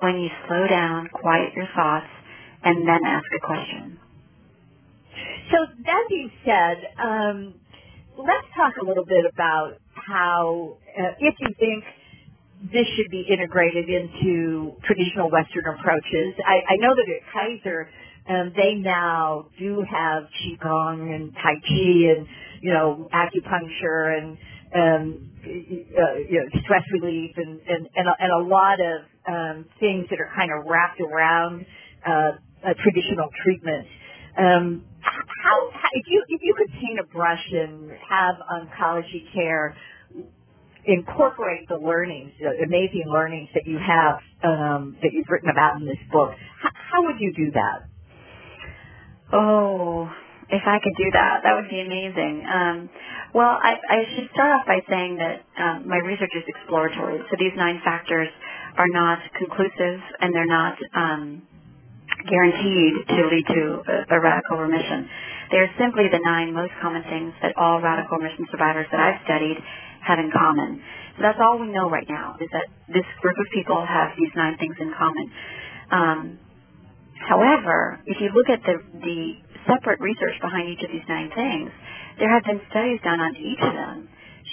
when 0.00 0.18
you 0.18 0.28
slow 0.48 0.66
down, 0.66 1.08
quiet 1.12 1.52
your 1.54 1.68
thoughts, 1.76 2.08
and 2.64 2.88
then 2.88 3.00
ask 3.04 3.26
a 3.36 3.40
question. 3.40 4.00
So 5.50 5.58
that 5.84 6.04
being 6.08 6.30
said, 6.44 6.76
um, 7.02 7.54
let's 8.18 8.46
talk 8.56 8.74
a 8.82 8.84
little 8.84 9.04
bit 9.04 9.24
about 9.32 9.78
how, 9.94 10.78
uh, 10.98 11.12
if 11.18 11.34
you 11.40 11.48
think 11.58 11.84
this 12.72 12.86
should 12.96 13.10
be 13.10 13.26
integrated 13.28 13.88
into 13.88 14.72
traditional 14.84 15.30
Western 15.30 15.64
approaches. 15.66 16.34
I, 16.46 16.74
I 16.74 16.76
know 16.78 16.94
that 16.94 17.06
at 17.10 17.22
Kaiser, 17.32 17.88
um, 18.28 18.52
they 18.56 18.74
now 18.74 19.46
do 19.58 19.84
have 19.90 20.24
qigong 20.40 21.14
and 21.14 21.34
tai 21.34 21.60
chi 21.60 22.16
and 22.16 22.26
you 22.62 22.72
know 22.72 23.06
acupuncture 23.12 24.16
and 24.16 24.38
um, 24.74 25.30
uh, 25.44 26.18
you 26.28 26.40
know, 26.40 26.60
stress 26.64 26.82
relief 26.92 27.30
and, 27.36 27.60
and, 27.60 27.88
and, 27.94 28.08
a, 28.08 28.12
and 28.18 28.32
a 28.32 28.48
lot 28.48 28.80
of 28.80 29.02
um, 29.28 29.64
things 29.78 30.06
that 30.10 30.18
are 30.18 30.30
kind 30.34 30.50
of 30.50 30.66
wrapped 30.66 31.00
around 31.00 31.64
uh, 32.04 32.32
traditional 32.82 33.28
treatment. 33.44 33.86
Um, 34.36 34.84
how, 35.04 35.70
how 35.72 35.88
if 35.94 36.04
you 36.08 36.24
if 36.28 36.40
you 36.42 36.54
could 36.56 36.72
paint 36.72 37.00
a 37.00 37.04
brush 37.04 37.44
and 37.52 37.90
have 38.08 38.36
oncology 38.50 39.24
care 39.34 39.76
incorporate 40.86 41.68
the 41.68 41.76
learnings, 41.76 42.32
the 42.40 42.64
amazing 42.64 43.04
learnings 43.06 43.48
that 43.54 43.66
you 43.66 43.78
have 43.78 44.20
um, 44.44 44.96
that 45.02 45.10
you've 45.12 45.26
written 45.28 45.50
about 45.50 45.80
in 45.80 45.86
this 45.86 46.00
book, 46.12 46.32
how, 46.60 46.70
how 46.74 47.02
would 47.04 47.16
you 47.20 47.32
do 47.34 47.50
that? 47.52 47.88
Oh, 49.32 50.10
if 50.50 50.62
I 50.66 50.78
could 50.82 50.94
do 50.96 51.10
that, 51.12 51.40
that 51.42 51.54
would 51.56 51.70
be 51.70 51.80
amazing. 51.80 52.44
Um, 52.46 52.90
well, 53.34 53.58
I, 53.62 53.74
I 53.90 53.98
should 54.14 54.28
start 54.32 54.52
off 54.52 54.66
by 54.66 54.80
saying 54.88 55.18
that 55.18 55.42
um, 55.58 55.88
my 55.88 55.96
research 55.98 56.30
is 56.36 56.44
exploratory. 56.46 57.18
So 57.30 57.36
these 57.38 57.52
nine 57.56 57.80
factors 57.84 58.28
are 58.76 58.88
not 58.88 59.18
conclusive 59.38 60.00
and 60.20 60.34
they're 60.34 60.46
not 60.46 60.76
um, 60.94 61.42
guaranteed 62.28 62.94
to 63.08 63.20
lead 63.30 63.46
to 63.48 63.62
a, 63.86 64.16
a 64.16 64.20
radical 64.20 64.58
remission. 64.58 65.08
They 65.52 65.58
are 65.58 65.70
simply 65.78 66.08
the 66.10 66.20
nine 66.24 66.54
most 66.54 66.72
common 66.82 67.02
things 67.04 67.32
that 67.42 67.56
all 67.56 67.80
radical 67.80 68.18
remission 68.18 68.46
survivors 68.50 68.86
that 68.92 69.00
I've 69.00 69.20
studied 69.24 69.58
have 70.02 70.18
in 70.18 70.30
common. 70.32 70.82
So 71.16 71.22
that's 71.22 71.38
all 71.40 71.58
we 71.58 71.68
know 71.68 71.90
right 71.90 72.06
now 72.08 72.36
is 72.40 72.48
that 72.52 72.66
this 72.88 73.06
group 73.22 73.36
of 73.38 73.46
people 73.54 73.84
have 73.86 74.12
these 74.18 74.32
nine 74.36 74.56
things 74.58 74.76
in 74.80 74.92
common. 74.98 75.26
Um, 75.92 76.18
however, 77.28 78.00
if 78.06 78.20
you 78.20 78.30
look 78.34 78.50
at 78.50 78.62
the, 78.64 78.76
the 79.00 79.18
separate 79.68 80.00
research 80.00 80.36
behind 80.42 80.68
each 80.70 80.82
of 80.84 80.90
these 80.92 81.06
nine 81.08 81.30
things, 81.34 81.70
there 82.18 82.32
have 82.32 82.44
been 82.44 82.60
studies 82.70 83.00
done 83.04 83.20
on 83.20 83.36
each 83.36 83.60
of 83.60 83.74
them 83.74 84.08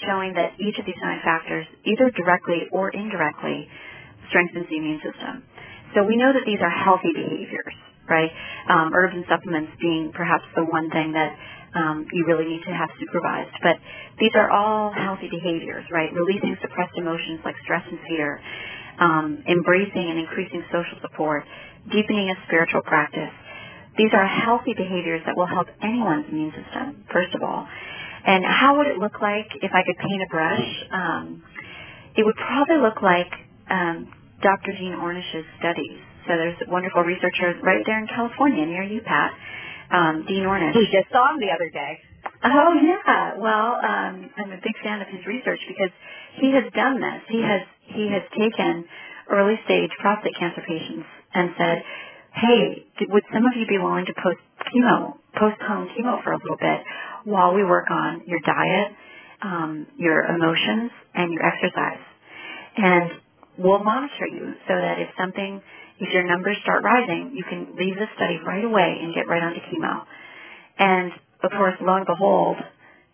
showing 0.08 0.34
that 0.36 0.54
each 0.60 0.78
of 0.80 0.86
these 0.86 1.00
nine 1.02 1.20
factors, 1.24 1.66
either 1.86 2.12
directly 2.12 2.68
or 2.72 2.90
indirectly, 2.90 3.68
strengthens 4.30 4.68
the 4.70 4.78
immune 4.78 5.02
system. 5.04 5.44
So 5.96 6.04
we 6.04 6.16
know 6.16 6.32
that 6.34 6.44
these 6.46 6.60
are 6.62 6.70
healthy 6.70 7.12
behaviors, 7.14 7.76
right? 8.08 8.32
Um, 8.70 8.94
herbs 8.94 9.14
and 9.16 9.26
supplements 9.28 9.72
being 9.82 10.12
perhaps 10.14 10.44
the 10.56 10.64
one 10.66 10.90
thing 10.90 11.14
that 11.14 11.36
um, 11.76 12.08
you 12.12 12.26
really 12.26 12.46
need 12.46 12.64
to 12.68 12.74
have 12.74 12.90
supervised. 13.00 13.56
But 13.64 13.78
these 14.20 14.32
are 14.36 14.52
all 14.52 14.92
healthy 14.92 15.30
behaviors, 15.30 15.86
right? 15.92 16.12
Releasing 16.14 16.56
suppressed 16.62 16.96
emotions 16.98 17.40
like 17.44 17.56
stress 17.64 17.84
and 17.90 18.00
fear, 18.08 18.40
um, 19.00 19.44
embracing 19.48 20.10
and 20.12 20.20
increasing 20.20 20.64
social 20.72 21.00
support, 21.02 21.44
deepening 21.92 22.30
a 22.30 22.36
spiritual 22.48 22.82
practice. 22.84 23.32
These 23.98 24.12
are 24.14 24.26
healthy 24.26 24.74
behaviors 24.74 25.22
that 25.26 25.36
will 25.36 25.48
help 25.48 25.68
anyone's 25.84 26.26
immune 26.32 26.54
system, 26.56 27.04
first 27.12 27.36
of 27.36 27.44
all. 27.44 27.68
And 28.26 28.46
how 28.46 28.78
would 28.78 28.88
it 28.88 28.98
look 28.98 29.20
like 29.22 29.48
if 29.62 29.72
I 29.74 29.84
could 29.84 29.98
paint 29.98 30.22
a 30.22 30.30
brush? 30.30 30.68
Um, 30.92 31.44
it 32.16 32.24
would 32.24 32.36
probably 32.36 32.78
look 32.78 33.02
like 33.02 33.32
um, 33.70 34.12
Dr. 34.42 34.74
Dean 34.74 34.94
Ornish's 35.00 35.46
studies. 35.60 35.98
So 36.28 36.38
there's 36.38 36.58
a 36.68 36.72
wonderful 36.72 37.04
researchers 37.04 37.58
right 37.64 37.82
there 37.86 38.00
in 38.00 38.08
California 38.08 38.66
near 38.66 38.84
you, 38.84 39.02
Pat. 39.02 39.32
Um, 39.92 40.26
Dean 40.28 40.44
Ornish. 40.44 40.76
We 40.76 40.88
just 40.92 41.12
saw 41.12 41.34
him 41.34 41.40
the 41.40 41.52
other 41.54 41.70
day. 41.70 42.00
Oh 42.44 42.74
yeah. 42.82 43.38
Well, 43.38 43.78
um, 43.82 44.30
I'm 44.38 44.52
a 44.52 44.62
big 44.62 44.78
fan 44.84 45.02
of 45.02 45.08
his 45.08 45.26
research 45.26 45.60
because 45.68 45.92
he 46.40 46.54
has 46.54 46.66
done 46.74 47.02
this. 47.02 47.22
He 47.30 47.42
has 47.42 47.62
he 47.94 48.10
has 48.14 48.24
taken 48.38 48.86
early 49.30 49.60
stage 49.66 49.92
prostate 50.00 50.36
cancer 50.40 50.62
patients 50.68 51.06
and 51.34 51.52
said, 51.58 51.84
"Hey, 52.34 52.86
would 53.10 53.24
some 53.34 53.46
of 53.46 53.54
you 53.58 53.66
be 53.68 53.78
willing 53.78 54.06
to 54.06 54.14
post 54.22 54.40
chemo, 54.74 55.18
postpone 55.38 55.90
chemo 55.98 56.24
for 56.24 56.34
a 56.34 56.38
little 56.38 56.58
bit 56.58 56.82
while 57.26 57.54
we 57.54 57.64
work 57.64 57.90
on 57.92 58.24
your 58.26 58.40
diet, 58.46 58.90
um, 59.42 59.88
your 59.98 60.26
emotions, 60.26 60.92
and 61.16 61.34
your 61.34 61.46
exercise?" 61.46 62.02
And 62.78 63.12
we'll 63.58 63.84
monitor 63.84 64.28
you 64.32 64.54
so 64.68 64.74
that 64.76 65.00
if 65.00 65.10
something, 65.18 65.62
if 66.00 66.14
your 66.14 66.24
numbers 66.28 66.58
start 66.64 66.84
rising, 66.84 67.32
you 67.36 67.44
can 67.44 67.76
leave 67.78 67.96
the 67.96 68.08
study 68.16 68.40
right 68.46 68.64
away 68.64 69.00
and 69.02 69.14
get 69.14 69.28
right 69.28 69.44
onto 69.44 69.60
chemo. 69.68 70.06
And 70.78 71.12
of 71.44 71.52
course, 71.52 71.76
lo 71.82 71.96
and 71.96 72.06
behold, 72.06 72.58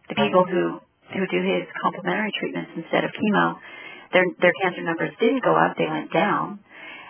the 0.09 0.15
people 0.15 0.45
who 0.45 0.79
who 1.13 1.23
do 1.27 1.39
his 1.39 1.63
complementary 1.81 2.31
treatments 2.39 2.71
instead 2.75 3.03
of 3.03 3.11
chemo, 3.11 3.55
their 4.13 4.25
their 4.41 4.53
cancer 4.61 4.83
numbers 4.83 5.11
didn't 5.19 5.43
go 5.43 5.55
up; 5.55 5.75
they 5.77 5.87
went 5.87 6.11
down. 6.13 6.59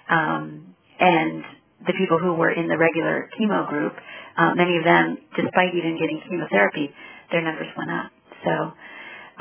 Um, 0.10 0.76
and 1.00 1.44
the 1.86 1.94
people 1.94 2.18
who 2.18 2.34
were 2.34 2.52
in 2.52 2.68
the 2.68 2.78
regular 2.78 3.30
chemo 3.40 3.68
group, 3.70 3.94
uh, 4.38 4.56
many 4.56 4.78
of 4.78 4.84
them, 4.84 5.18
despite 5.36 5.76
even 5.76 5.98
getting 6.00 6.22
chemotherapy, 6.28 6.90
their 7.32 7.42
numbers 7.42 7.68
went 7.78 7.92
up. 7.92 8.12
So 8.44 8.52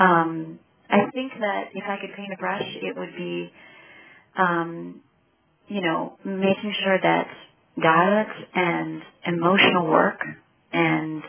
um, 0.02 0.58
I 0.90 1.10
think 1.12 1.32
that 1.40 1.70
if 1.74 1.84
I 1.88 1.96
could 2.00 2.14
paint 2.14 2.32
a 2.32 2.36
brush, 2.36 2.66
it 2.82 2.96
would 2.96 3.16
be 3.16 3.52
um, 4.38 5.00
you 5.68 5.80
know, 5.80 6.16
making 6.24 6.74
sure 6.84 6.98
that 7.02 7.26
diet 7.82 8.28
and 8.54 9.02
emotional 9.26 9.86
work 9.88 10.20
and 10.72 11.22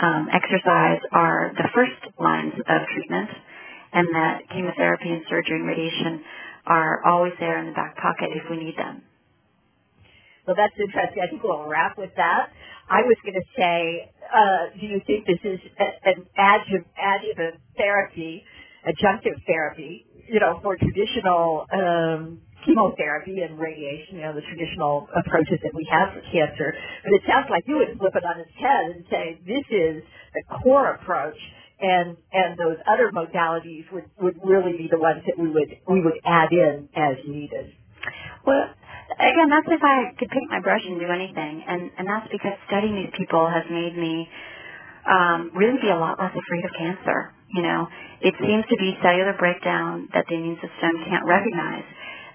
um, 0.00 0.28
exercise 0.32 1.00
are 1.12 1.52
the 1.56 1.68
first 1.74 2.18
lines 2.18 2.54
of 2.54 2.82
treatment, 2.94 3.30
and 3.92 4.08
that 4.14 4.40
chemotherapy 4.50 5.10
and 5.10 5.22
surgery 5.28 5.56
and 5.56 5.66
radiation 5.66 6.22
are 6.66 7.04
always 7.06 7.32
there 7.38 7.58
in 7.60 7.66
the 7.66 7.72
back 7.72 7.96
pocket 7.96 8.30
if 8.34 8.42
we 8.50 8.56
need 8.56 8.76
them. 8.76 9.02
Well, 10.46 10.56
that's 10.56 10.74
interesting. 10.78 11.22
I 11.22 11.30
think 11.30 11.42
we'll 11.42 11.64
wrap 11.66 11.96
with 11.96 12.10
that. 12.16 12.50
I 12.90 13.00
was 13.00 13.16
going 13.24 13.34
to 13.34 13.48
say, 13.56 14.12
uh, 14.28 14.78
do 14.78 14.86
you 14.86 15.00
think 15.06 15.26
this 15.26 15.40
is 15.42 15.58
an 16.04 16.26
adjunct, 16.36 16.88
adjuvant 17.00 17.60
therapy, 17.78 18.44
adjunctive 18.86 19.40
therapy, 19.46 20.04
you 20.28 20.40
know, 20.40 20.60
for 20.62 20.76
traditional 20.76 21.66
um, 21.72 22.40
chemotherapy 22.64 23.40
and 23.40 23.58
radiation, 23.58 24.16
you 24.16 24.22
know, 24.22 24.34
the 24.34 24.44
traditional 24.48 25.08
approaches 25.16 25.60
that 25.62 25.74
we 25.74 25.86
have 25.90 26.14
for 26.14 26.22
cancer. 26.32 26.74
But 27.04 27.12
it 27.14 27.22
sounds 27.28 27.46
like 27.50 27.64
you 27.66 27.76
would 27.76 27.98
flip 27.98 28.16
it 28.16 28.24
on 28.24 28.40
its 28.40 28.52
head 28.56 28.96
and 28.96 29.04
say 29.10 29.38
this 29.46 29.66
is 29.70 30.02
the 30.34 30.42
core 30.62 30.94
approach 30.94 31.36
and 31.80 32.16
and 32.32 32.58
those 32.58 32.78
other 32.86 33.10
modalities 33.12 33.84
would, 33.92 34.04
would 34.20 34.36
really 34.44 34.76
be 34.78 34.88
the 34.90 34.98
ones 34.98 35.22
that 35.26 35.38
we 35.38 35.50
would 35.50 35.70
we 35.88 36.00
would 36.00 36.18
add 36.24 36.52
in 36.52 36.88
as 36.94 37.16
needed. 37.26 37.72
Well, 38.46 38.70
again, 39.18 39.48
that's 39.50 39.66
if 39.68 39.82
I 39.82 40.14
could 40.18 40.30
paint 40.30 40.50
my 40.50 40.60
brush 40.60 40.82
and 40.86 41.00
do 41.00 41.06
anything, 41.06 41.64
and 41.66 41.90
and 41.98 42.08
that's 42.08 42.28
because 42.30 42.54
studying 42.68 42.96
these 42.96 43.14
people 43.18 43.48
has 43.48 43.64
made 43.70 43.96
me 43.96 44.28
um, 45.10 45.50
really 45.54 45.78
be 45.80 45.90
a 45.90 45.96
lot 45.98 46.18
less 46.18 46.32
afraid 46.32 46.64
of 46.64 46.72
cancer. 46.78 47.32
You 47.52 47.62
know, 47.62 47.86
it 48.20 48.34
seems 48.40 48.64
to 48.70 48.76
be 48.78 48.96
cellular 49.02 49.34
breakdown 49.38 50.08
that 50.14 50.24
the 50.28 50.34
immune 50.34 50.56
system 50.56 51.04
can't 51.08 51.26
recognize. 51.26 51.84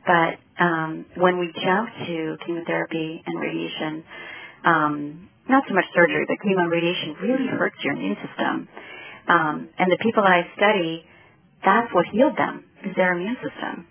But 0.06 0.63
um, 0.63 1.06
when 1.17 1.39
we 1.39 1.52
jump 1.54 1.89
to 2.08 2.38
chemotherapy 2.45 3.22
and 3.26 3.39
radiation, 3.39 4.04
um, 4.65 5.30
not 5.50 5.63
so 5.67 5.74
much 5.74 5.86
surgery, 5.93 6.26
but 6.28 6.38
chemo 6.45 6.62
and 6.62 6.72
radiation 6.72 7.15
really 7.22 7.48
hurts 7.48 7.76
your 7.84 7.93
immune 7.93 8.17
system. 8.22 8.67
Um, 9.28 9.69
and 9.78 9.91
the 9.91 9.98
people 10.02 10.24
I 10.24 10.48
study, 10.56 11.06
that's 11.65 11.93
what 11.93 12.06
healed 12.12 12.38
them, 12.38 12.65
is 12.86 12.95
their 12.95 13.13
immune 13.13 13.38
system. 13.41 13.88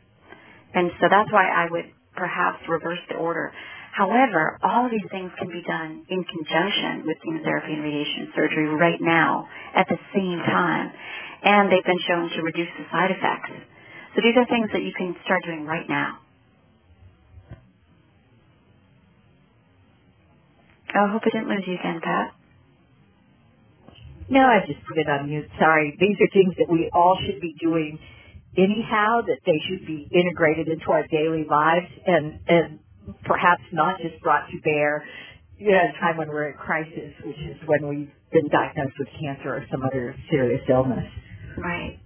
And 0.75 0.91
so 1.01 1.07
that's 1.11 1.31
why 1.33 1.49
I 1.49 1.67
would 1.71 1.87
perhaps 2.17 2.59
reverse 2.69 2.99
the 3.09 3.17
order. 3.17 3.53
However, 3.93 4.59
all 4.63 4.87
of 4.87 4.91
these 4.91 5.07
things 5.11 5.31
can 5.39 5.49
be 5.49 5.63
done 5.67 6.05
in 6.09 6.25
conjunction 6.25 7.03
with 7.07 7.17
chemotherapy 7.25 7.75
and 7.75 7.83
radiation 7.83 8.33
surgery 8.35 8.69
right 8.69 9.01
now 9.01 9.49
at 9.75 9.89
the 9.89 9.99
same 10.15 10.39
time. 10.39 10.93
And 11.43 11.71
they've 11.73 11.85
been 11.85 12.03
shown 12.07 12.31
to 12.31 12.43
reduce 12.43 12.69
the 12.79 12.85
side 12.91 13.11
effects. 13.11 13.51
So 14.15 14.23
these 14.23 14.37
are 14.37 14.47
things 14.47 14.71
that 14.73 14.83
you 14.83 14.93
can 14.97 15.17
start 15.25 15.43
doing 15.45 15.67
right 15.67 15.89
now. 15.89 16.19
I 20.95 21.11
hope 21.13 21.23
I 21.27 21.31
didn't 21.31 21.49
lose 21.49 21.65
you 21.67 21.75
again, 21.75 22.01
Pat. 22.03 22.35
No, 24.31 24.41
I 24.41 24.61
just 24.67 24.81
put 24.87 24.99
it 24.99 25.09
on 25.09 25.29
mute. 25.29 25.49
Sorry. 25.59 25.97
These 25.99 26.17
are 26.21 26.31
things 26.33 26.55
that 26.59 26.69
we 26.71 26.91
all 26.93 27.19
should 27.25 27.41
be 27.41 27.55
doing 27.61 27.99
anyhow, 28.57 29.23
that 29.27 29.41
they 29.47 29.61
should 29.69 29.87
be 29.87 30.09
integrated 30.13 30.69
into 30.69 30.91
our 30.91 31.07
daily 31.07 31.47
lives 31.49 31.87
and, 32.07 32.41
and 32.49 32.79
perhaps 33.25 33.63
not 33.73 33.99
just 34.01 34.21
brought 34.23 34.49
to 34.51 34.61
bear 34.63 35.05
you 35.59 35.73
know, 35.73 35.79
at 35.79 35.97
a 35.97 35.99
time 36.01 36.17
when 36.17 36.29
we're 36.29 36.51
in 36.51 36.57
crisis, 36.57 37.13
which 37.25 37.39
is 37.39 37.57
when 37.67 37.89
we've 37.89 38.13
been 38.33 38.49
diagnosed 38.49 38.95
with 38.99 39.09
cancer 39.21 39.51
or 39.51 39.67
some 39.71 39.83
other 39.83 40.15
serious 40.31 40.63
illness. 40.69 41.05
Right. 41.57 41.99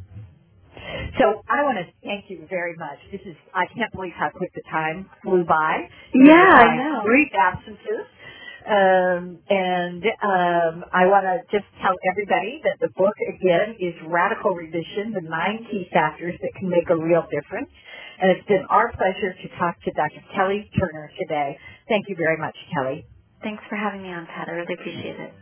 So 1.19 1.43
I 1.49 1.63
want 1.63 1.79
to 1.79 1.87
thank 2.05 2.27
you 2.29 2.47
very 2.49 2.75
much. 2.77 2.99
This 3.11 3.21
is 3.27 3.37
I 3.55 3.67
can't 3.77 3.93
believe 3.93 4.15
how 4.17 4.31
quick 4.35 4.53
the 4.55 4.63
time 4.71 5.09
flew 5.23 5.45
by. 5.45 5.89
Yeah, 6.15 6.33
I 6.35 6.77
know. 6.77 7.03
Brief 7.05 7.29
absences. 7.39 8.07
Um, 8.63 9.39
and 9.51 10.05
um, 10.23 10.85
I 10.95 11.11
want 11.11 11.27
to 11.27 11.43
just 11.51 11.67
tell 11.83 11.99
everybody 12.11 12.63
that 12.63 12.79
the 12.81 12.89
book 12.97 13.15
again 13.27 13.75
is 13.81 13.95
Radical 14.07 14.55
Remission: 14.55 15.13
The 15.15 15.27
Nine 15.29 15.67
Key 15.71 15.89
Factors 15.93 16.35
That 16.41 16.53
Can 16.59 16.71
Make 16.71 16.89
a 16.91 16.97
Real 16.97 17.27
Difference. 17.31 17.69
And 18.23 18.31
it's 18.31 18.47
been 18.47 18.63
our 18.71 18.87
pleasure 18.95 19.35
to 19.35 19.49
talk 19.59 19.75
to 19.83 19.91
Dr. 19.99 20.23
Kelly 20.33 20.71
Turner 20.79 21.11
today. 21.19 21.59
Thank 21.89 22.09
you 22.09 22.15
very 22.15 22.39
much, 22.39 22.55
Kelly. 22.73 23.05
Thanks 23.43 23.65
for 23.69 23.75
having 23.75 24.03
me 24.03 24.11
on, 24.15 24.27
Pat. 24.27 24.47
I 24.47 24.53
really 24.53 24.75
appreciate 24.75 25.19
it. 25.19 25.35